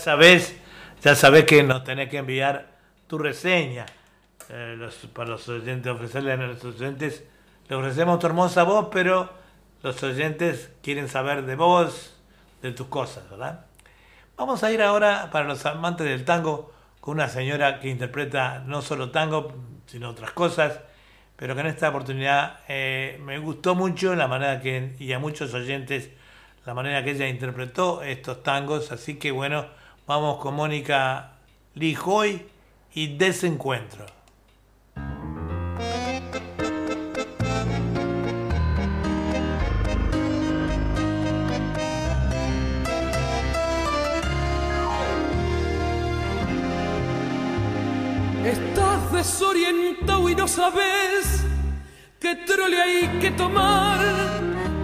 [0.02, 0.56] Ya sabés,
[1.03, 2.65] ya sabés que nos tenés que enviar
[3.06, 3.86] tu reseña.
[4.49, 7.23] Eh, los- para los oyentes, ofrecerle a nuestros oyentes,
[7.69, 9.30] le ofrecemos tu hermosa voz, pero
[9.84, 12.18] los oyentes quieren saber de vos,
[12.64, 13.68] de tus cosas, ¿verdad?
[14.38, 18.82] Vamos a ir ahora, para los amantes del tango, con una señora que interpreta no
[18.82, 19.53] solo tango,
[19.86, 20.80] sino otras cosas,
[21.36, 25.53] pero que en esta oportunidad eh, me gustó mucho la manera que, y a muchos
[25.53, 26.10] oyentes,
[26.65, 28.91] la manera que ella interpretó estos tangos.
[28.91, 29.68] Así que bueno,
[30.06, 31.34] vamos con Mónica
[31.76, 32.45] Lijoy
[32.94, 34.06] y Desencuentro.
[48.44, 51.45] Estás desorientado y no sabes
[52.19, 53.99] qué trole hay que tomar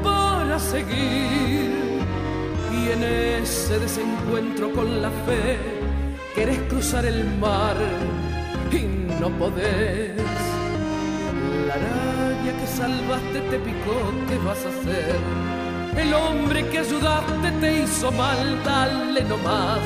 [0.04, 1.67] para seguir.
[2.88, 5.58] Y en ese desencuentro con la fe
[6.34, 7.76] querés cruzar el mar
[8.72, 8.84] y
[9.20, 10.16] no podés.
[11.68, 13.96] La araña que salvaste te picó,
[14.30, 15.16] ¿qué vas a hacer?
[15.98, 19.82] El hombre que ayudaste te hizo mal, dale nomás.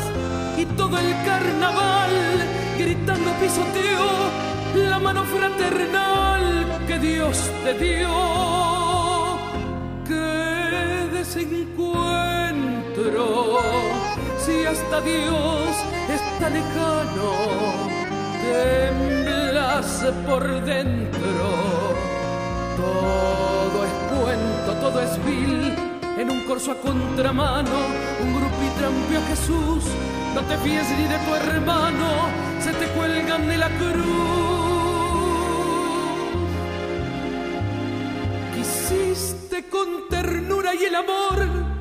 [0.57, 2.11] Y todo el carnaval
[2.77, 8.09] gritando pisoteó la mano fraternal que Dios te dio.
[10.05, 12.40] ¡Qué desencuentro!
[14.37, 15.69] Si hasta Dios
[16.09, 17.31] está lejano,
[18.41, 21.21] temblas por dentro.
[22.77, 25.75] Todo es cuento, todo es vil.
[26.17, 27.71] En un corso a contramano,
[28.21, 29.83] un grupito trampeó a Jesús.
[30.33, 32.07] No te fíes ni de tu hermano,
[32.61, 34.21] se te cuelgan de la cruz.
[38.55, 41.80] Quisiste con ternura y el amor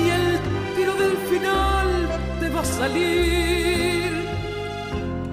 [2.61, 4.11] a salir.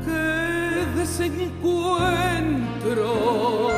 [0.04, 3.70] ¡Qué desencuentro!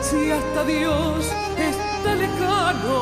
[0.00, 3.00] Si hasta Dios está lejano,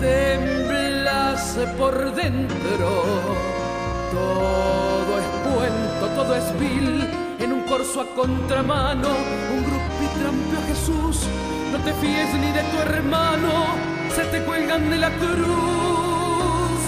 [0.00, 3.02] temblas por dentro.
[4.12, 6.90] Todo es cuento, todo es vil.
[7.38, 9.10] En un corso a contramano,
[9.54, 11.16] un grupito trampeó a Jesús.
[11.72, 13.52] No te fíes ni de tu hermano,
[14.14, 16.80] se te cuelgan de la cruz.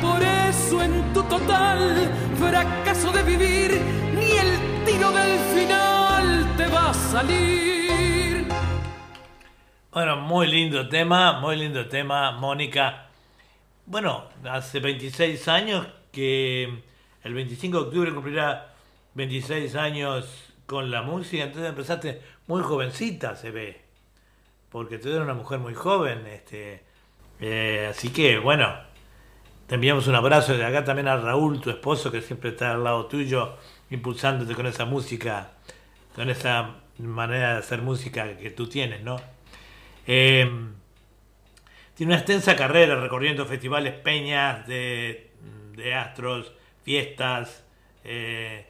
[0.00, 0.22] Por
[0.52, 3.70] eso en tu total fracaso de vivir,
[4.14, 8.46] ni el tiro del final te va a salir.
[9.92, 13.06] Bueno, muy lindo tema, muy lindo tema, Mónica.
[13.86, 16.82] Bueno, hace 26 años que
[17.24, 18.74] el 25 de octubre cumplirá
[19.14, 23.80] 26 años con la música, entonces empezaste muy jovencita, se ve.
[24.68, 26.82] Porque tú eres una mujer muy joven, este,
[27.40, 28.91] eh, así que bueno,
[29.66, 32.84] te enviamos un abrazo de acá también a Raúl, tu esposo, que siempre está al
[32.84, 33.56] lado tuyo,
[33.90, 35.52] impulsándote con esa música,
[36.14, 39.16] con esa manera de hacer música que tú tienes, ¿no?
[40.06, 40.50] Eh,
[41.94, 45.30] tiene una extensa carrera recorriendo festivales, peñas de,
[45.76, 46.52] de astros,
[46.84, 47.64] fiestas
[48.04, 48.66] eh,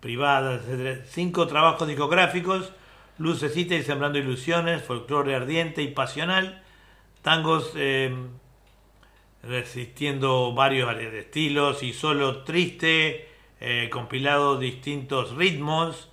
[0.00, 1.02] privadas, etc.
[1.06, 2.72] Cinco trabajos discográficos,
[3.18, 6.62] Lucecita y Sembrando Ilusiones, Folclore Ardiente y Pasional,
[7.22, 8.14] tangos eh,
[9.42, 13.28] resistiendo varios estilos y solo triste,
[13.60, 16.08] eh, compilado distintos ritmos.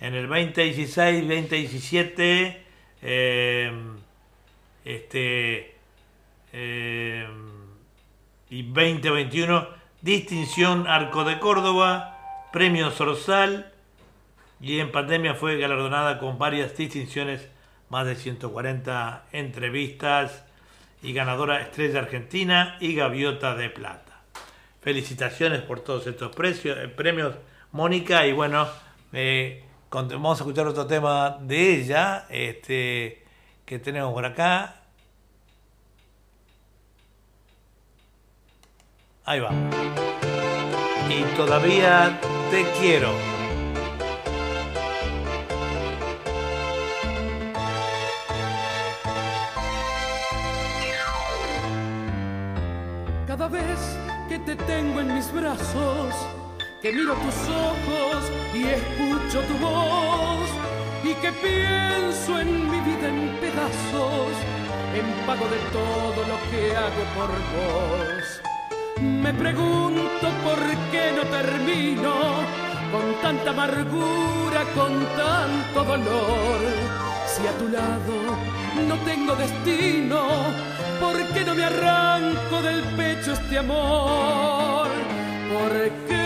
[0.00, 2.64] En el 2016, 2017,
[3.02, 3.72] eh,
[4.84, 5.74] este,
[6.52, 7.26] eh,
[8.50, 9.68] y 2021,
[10.00, 13.72] distinción Arco de Córdoba, premio Sorsal,
[14.60, 17.48] y en pandemia fue galardonada con varias distinciones,
[17.88, 20.44] más de 140 entrevistas,
[21.02, 24.22] y ganadora Estrella Argentina y Gaviota de Plata.
[24.80, 26.32] Felicitaciones por todos estos
[26.64, 27.34] eh, premios,
[27.72, 28.68] Mónica, y bueno,
[29.12, 33.24] eh, vamos a escuchar otro tema de ella, este,
[33.64, 34.76] que tenemos por acá.
[39.24, 39.50] Ahí va.
[41.08, 42.20] Y todavía
[42.50, 43.41] te quiero.
[56.92, 60.48] Miro tus ojos y escucho tu voz,
[61.02, 64.34] y que pienso en mi vida en pedazos,
[64.94, 68.42] en pago de todo lo que hago por vos.
[69.00, 70.58] Me pregunto por
[70.90, 72.12] qué no termino
[72.92, 76.60] con tanta amargura, con tanto dolor.
[77.26, 78.14] Si a tu lado
[78.86, 80.20] no tengo destino,
[81.00, 84.88] ¿por qué no me arranco del pecho este amor?
[85.52, 85.72] ¿Por
[86.06, 86.21] qué?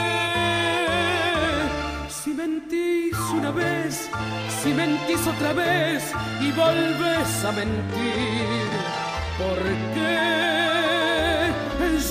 [2.47, 4.09] Mentís una vez,
[4.63, 8.69] si mentís otra vez y volves a mentir,
[9.37, 9.59] ¿por
[9.95, 11.51] qué?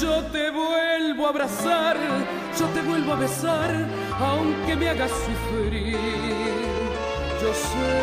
[0.02, 1.96] Yo te vuelvo a abrazar,
[2.60, 3.72] yo te vuelvo a besar,
[4.20, 5.98] aunque me hagas sufrir.
[7.42, 7.94] Yo sé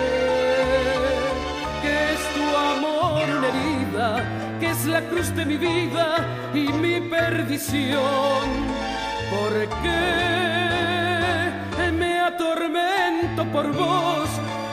[1.83, 6.99] que es tu amor una herida, que es la cruz de mi vida y mi
[6.99, 8.47] perdición.
[9.31, 10.72] ¿Por qué me
[12.35, 14.29] atormento por vos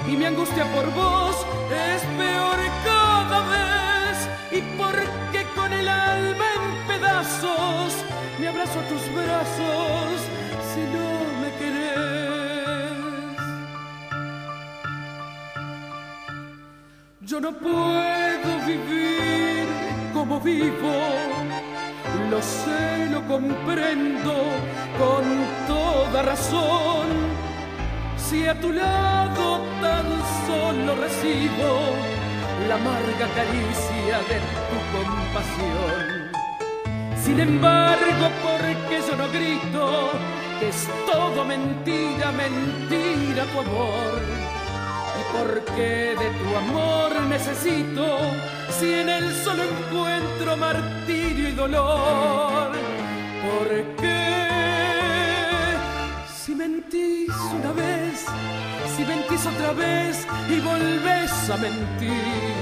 [0.07, 1.36] y mi angustia por vos
[1.72, 4.30] es peor cada vez?
[4.52, 4.95] ¿Y por
[5.31, 7.94] qué con el alma en pedazos
[8.40, 10.15] me abrazo a tus brazos
[10.69, 11.10] si no
[11.41, 12.99] me querés?
[17.22, 19.68] Yo no puedo vivir
[20.14, 20.95] como vivo,
[22.31, 24.34] lo sé, lo comprendo
[24.98, 25.23] con
[25.68, 27.29] toda razón.
[28.30, 30.06] Si a tu lado tan
[30.46, 31.70] solo recibo
[32.68, 34.38] la amarga caricia de
[34.70, 36.30] tu compasión.
[37.24, 40.12] Sin embargo, porque yo no grito,
[40.60, 44.22] que es todo mentira, mentira tu amor.
[45.20, 48.06] Y porque de tu amor necesito,
[48.80, 52.74] si en él solo encuentro martirio y dolor.
[53.42, 53.68] ¿Por
[59.00, 62.54] si mentís otra vez y volvés a mentir,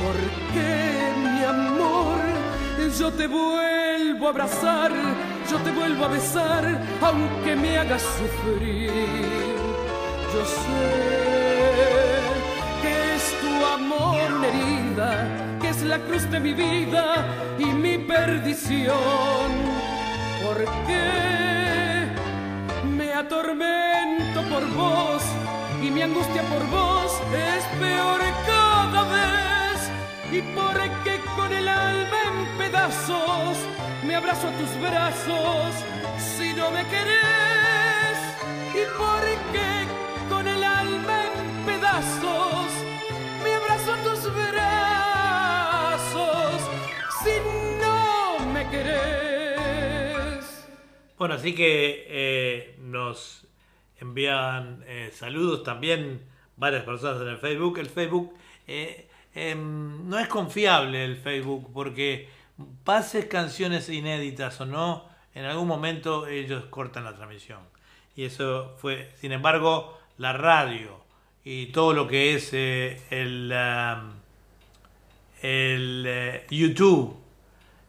[0.00, 0.16] ¿por
[0.52, 2.18] qué mi amor?
[2.96, 4.92] Yo te vuelvo a abrazar,
[5.50, 6.64] yo te vuelvo a besar,
[7.02, 8.90] aunque me hagas sufrir.
[10.32, 10.92] Yo sé
[12.82, 17.26] que es tu amor herida, que es la cruz de mi vida
[17.58, 19.48] y mi perdición.
[20.44, 22.06] ¿Por qué
[22.96, 25.22] me atormento por vos
[25.96, 29.90] mi angustia por vos es peor cada vez?
[30.30, 30.74] ¿Y por
[31.04, 33.56] qué con el alma en pedazos
[34.06, 35.74] me abrazo a tus brazos
[36.18, 38.18] si no me querés?
[38.74, 39.22] ¿Y por
[39.54, 39.86] qué
[40.28, 42.68] con el alma en pedazos
[43.42, 45.40] me abrazo a tus brazos
[47.24, 47.34] si
[47.80, 50.44] no me querés?
[51.16, 53.45] Bueno, así que eh, nos
[54.00, 56.22] envían eh, saludos también
[56.56, 57.78] varias personas en el Facebook.
[57.78, 58.34] El Facebook
[58.66, 62.28] eh, em, no es confiable el Facebook porque
[62.84, 67.60] pases canciones inéditas o no, en algún momento ellos cortan la transmisión.
[68.14, 71.04] Y eso fue, sin embargo, la radio
[71.44, 73.52] y todo lo que es eh, el,
[75.42, 77.16] el YouTube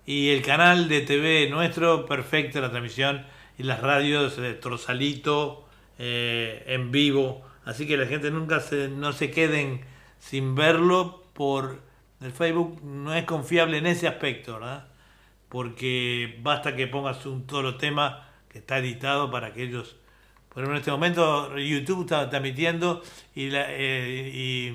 [0.05, 3.25] y el canal de TV nuestro, perfecta la transmisión
[3.57, 5.66] y las radios de Trosalito
[5.97, 7.45] eh, en vivo.
[7.65, 9.81] Así que la gente nunca se, no se queden
[10.19, 11.81] sin verlo por
[12.21, 14.87] el Facebook no es confiable en ese aspecto, ¿verdad?
[15.49, 19.97] Porque basta que pongas un solo tema que está editado para que ellos
[20.57, 23.03] por ejemplo, en este momento YouTube está transmitiendo
[23.35, 24.73] y, la, eh,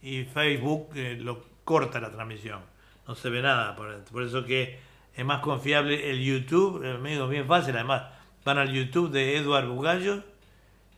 [0.00, 2.60] y, Facebook eh, lo corta la transmisión.
[3.08, 3.74] No se ve nada.
[3.74, 4.78] Por, eso que
[5.16, 6.84] es más confiable el YouTube.
[6.84, 7.74] Es bien fácil.
[7.74, 8.04] Además,
[8.44, 10.22] van al YouTube de Eduardo Bugallo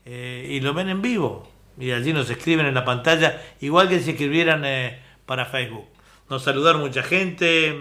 [0.08, 1.50] eh, y lo ven en vivo.
[1.78, 5.86] Y allí nos escriben en la pantalla, igual que si escribieran eh, para Facebook.
[6.30, 7.78] Nos saludaron mucha gente.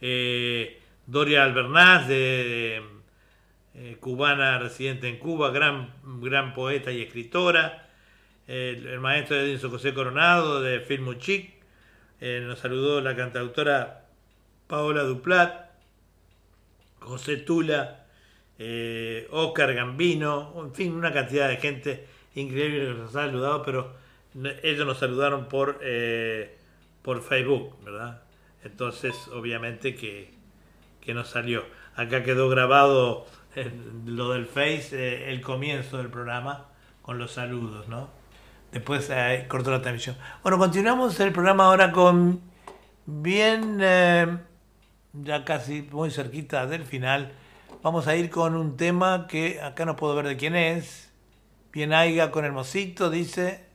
[0.00, 2.82] Eh, Doria Albernaz de,
[4.00, 7.88] cubana residente en Cuba, gran, gran poeta y escritora,
[8.46, 11.54] el, el maestro Edinson José Coronado de Filmuchic,
[12.26, 14.06] eh, nos saludó la cantautora
[14.66, 15.70] Paola Duplat,
[17.00, 18.03] José Tula,
[18.58, 23.92] eh, Oscar Gambino, en fin, una cantidad de gente increíble que nos ha saludado, pero
[24.62, 26.56] ellos nos saludaron por, eh,
[27.02, 28.22] por Facebook, ¿verdad?
[28.64, 30.32] Entonces, obviamente que,
[31.00, 31.64] que nos salió.
[31.94, 33.70] Acá quedó grabado eh,
[34.06, 36.66] lo del Face, eh, el comienzo del programa,
[37.02, 38.08] con los saludos, ¿no?
[38.72, 39.08] Después
[39.46, 40.16] cortó la transmisión.
[40.42, 42.40] Bueno, continuamos el programa ahora con
[43.06, 47.30] bien, ya casi muy cerquita del final
[47.84, 51.12] Vamos a ir con un tema que acá no puedo ver de quién es.
[51.70, 53.73] Bien Aiga con Hermosito, dice.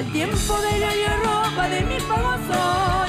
[0.00, 3.04] Al tiempo de yo, yo ropa de mi famoso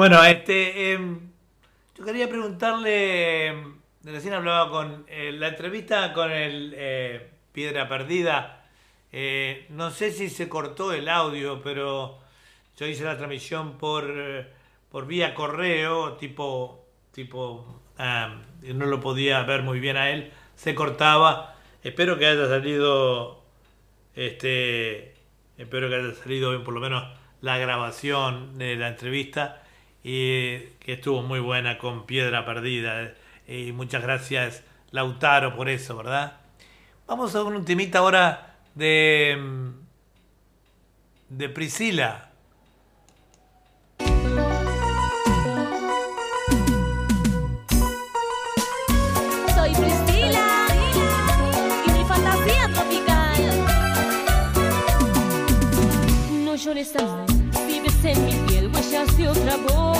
[0.00, 0.98] Bueno, este, eh,
[1.94, 8.64] yo quería preguntarle, em, recién hablaba con eh, la entrevista con el eh, Piedra Perdida,
[9.12, 12.18] eh, no sé si se cortó el audio, pero
[12.78, 14.46] yo hice la transmisión por, eh,
[14.90, 16.82] por vía correo, tipo,
[17.12, 23.44] tipo no lo podía ver muy bien a él, se cortaba, espero que haya salido,
[24.14, 25.12] este,
[25.58, 27.04] espero que haya salido por lo menos
[27.42, 29.59] la grabación de la entrevista
[30.02, 33.14] y que estuvo muy buena con Piedra Perdida.
[33.46, 36.38] Y muchas gracias Lautaro por eso, ¿verdad?
[37.06, 39.70] Vamos a un temita ahora de, mm,
[41.30, 42.26] de Priscila.
[56.62, 56.92] Yo les
[59.06, 59.99] se outra boca.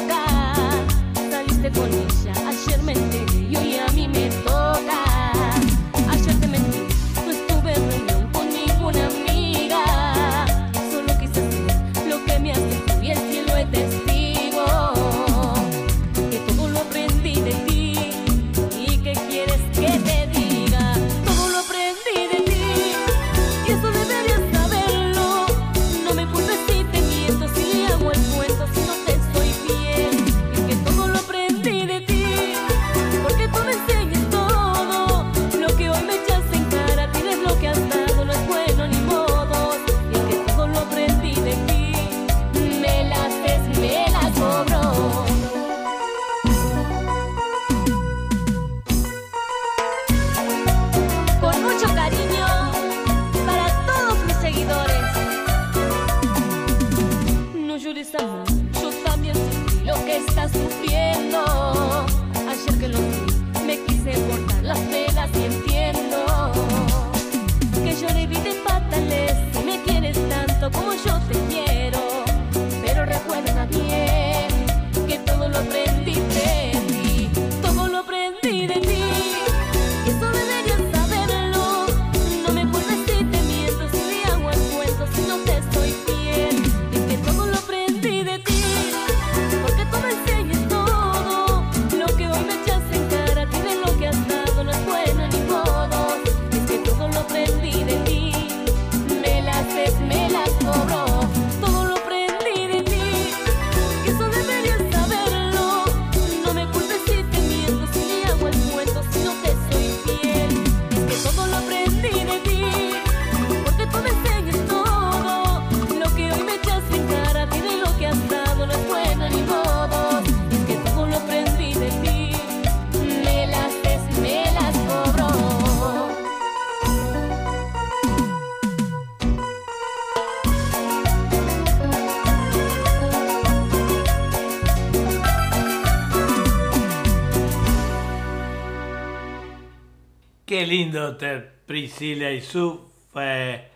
[140.70, 143.68] Lindo ter Priscila y su, eh,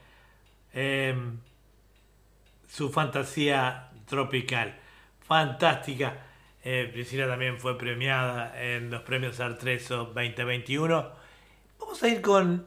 [0.73, 1.39] em,
[2.69, 4.77] su fantasía tropical.
[5.27, 6.19] Fantástica.
[6.63, 11.11] Eh, Priscila también fue premiada en los premios Artreso 2021.
[11.81, 12.65] Vamos a ir con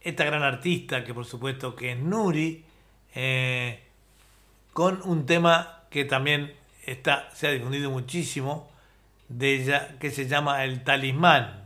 [0.00, 2.64] esta gran artista, que por supuesto que es Nuri,
[3.16, 3.80] eh,
[4.72, 6.54] con un tema que también
[6.86, 8.70] está, se ha difundido muchísimo
[9.28, 11.65] de ella, que se llama El Talismán.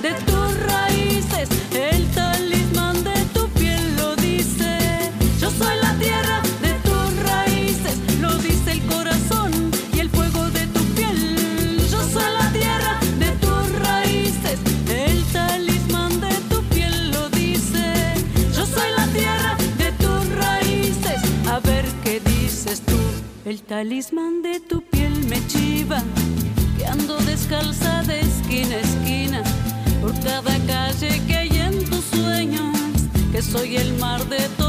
[0.00, 4.78] de tus raíces, el talismán de tu piel lo dice.
[5.40, 9.52] Yo soy la tierra de tus raíces, lo dice el corazón
[9.94, 11.78] y el fuego de tu piel.
[11.90, 18.14] Yo soy la tierra de tus raíces, el talismán de tu piel lo dice.
[18.56, 22.98] Yo soy la tierra de tus raíces, a ver qué dices tú.
[23.44, 26.02] El talismán de tu piel me chiva
[26.76, 29.42] que ando descalza de esquina a esquina
[30.24, 32.76] cada calle que hay en tus sueños,
[33.32, 34.61] que soy el mar de todos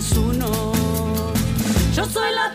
[0.00, 0.46] seremos uno.
[1.94, 2.54] Yo soy la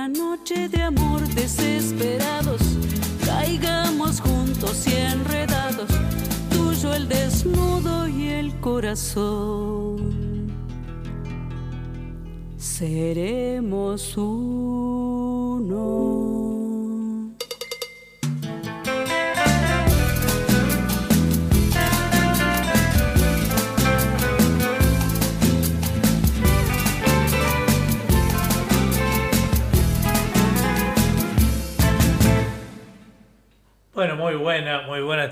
[0.00, 0.82] una noche de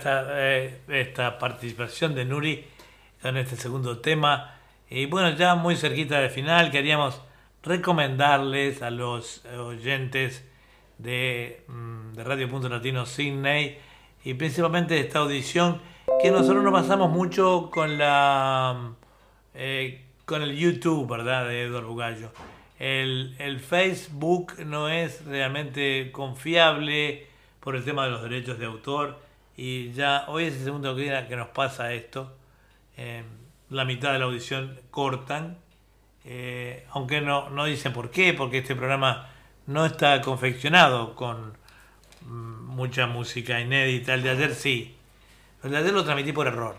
[0.08, 2.64] esta, eh, esta participación de Nuri
[3.22, 4.54] en este segundo tema.
[4.88, 7.20] Y bueno, ya muy cerquita del final, queríamos
[7.62, 10.46] recomendarles a los oyentes
[10.96, 13.78] de, mm, de Radio Punto Latino Sydney
[14.24, 15.80] y principalmente de esta audición
[16.22, 18.92] que nosotros nos pasamos mucho con la
[19.54, 21.46] eh, con el YouTube, ¿verdad?
[21.46, 22.30] De Eduardo Bugallo.
[22.78, 27.26] El, el Facebook no es realmente confiable
[27.60, 29.27] por el tema de los derechos de autor
[29.58, 32.32] y ya hoy es el segundo día que nos pasa esto.
[32.96, 33.24] Eh,
[33.70, 35.58] la mitad de la audición cortan,
[36.24, 39.26] eh, aunque no, no dicen por qué, porque este programa
[39.66, 41.54] no está confeccionado con
[42.20, 44.14] mm, mucha música inédita.
[44.14, 44.96] El de ayer sí,
[45.64, 46.76] el de ayer lo transmití por error,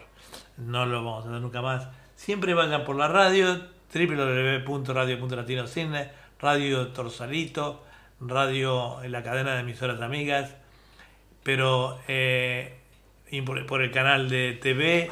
[0.55, 1.89] no lo vamos a hacer nunca más.
[2.15, 3.61] Siempre vayan por la radio,
[3.93, 7.83] www.radio.latino.cine, Radio Torsalito,
[8.21, 10.55] Radio, la cadena de emisoras amigas,
[11.49, 12.77] pero eh,
[13.67, 15.09] por, el canal de TV,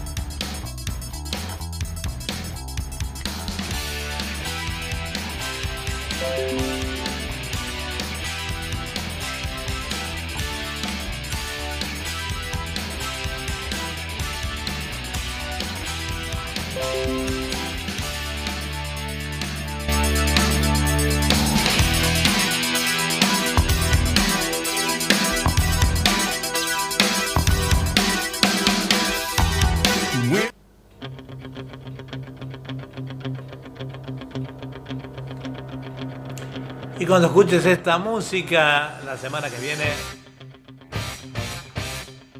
[37.03, 39.87] Y cuando escuches esta música la semana que viene,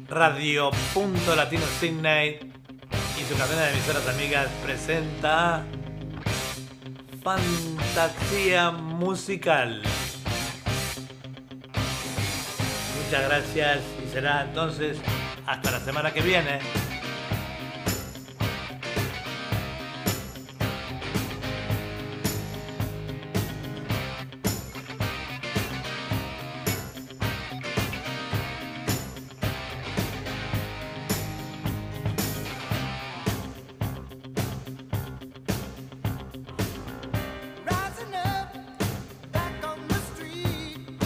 [0.07, 2.39] Radio.Latino Sydney
[3.33, 5.63] su cadena de emisoras amigas presenta
[7.23, 9.81] Fantasía Musical.
[13.03, 14.97] Muchas gracias y será entonces
[15.47, 16.82] hasta la semana que viene.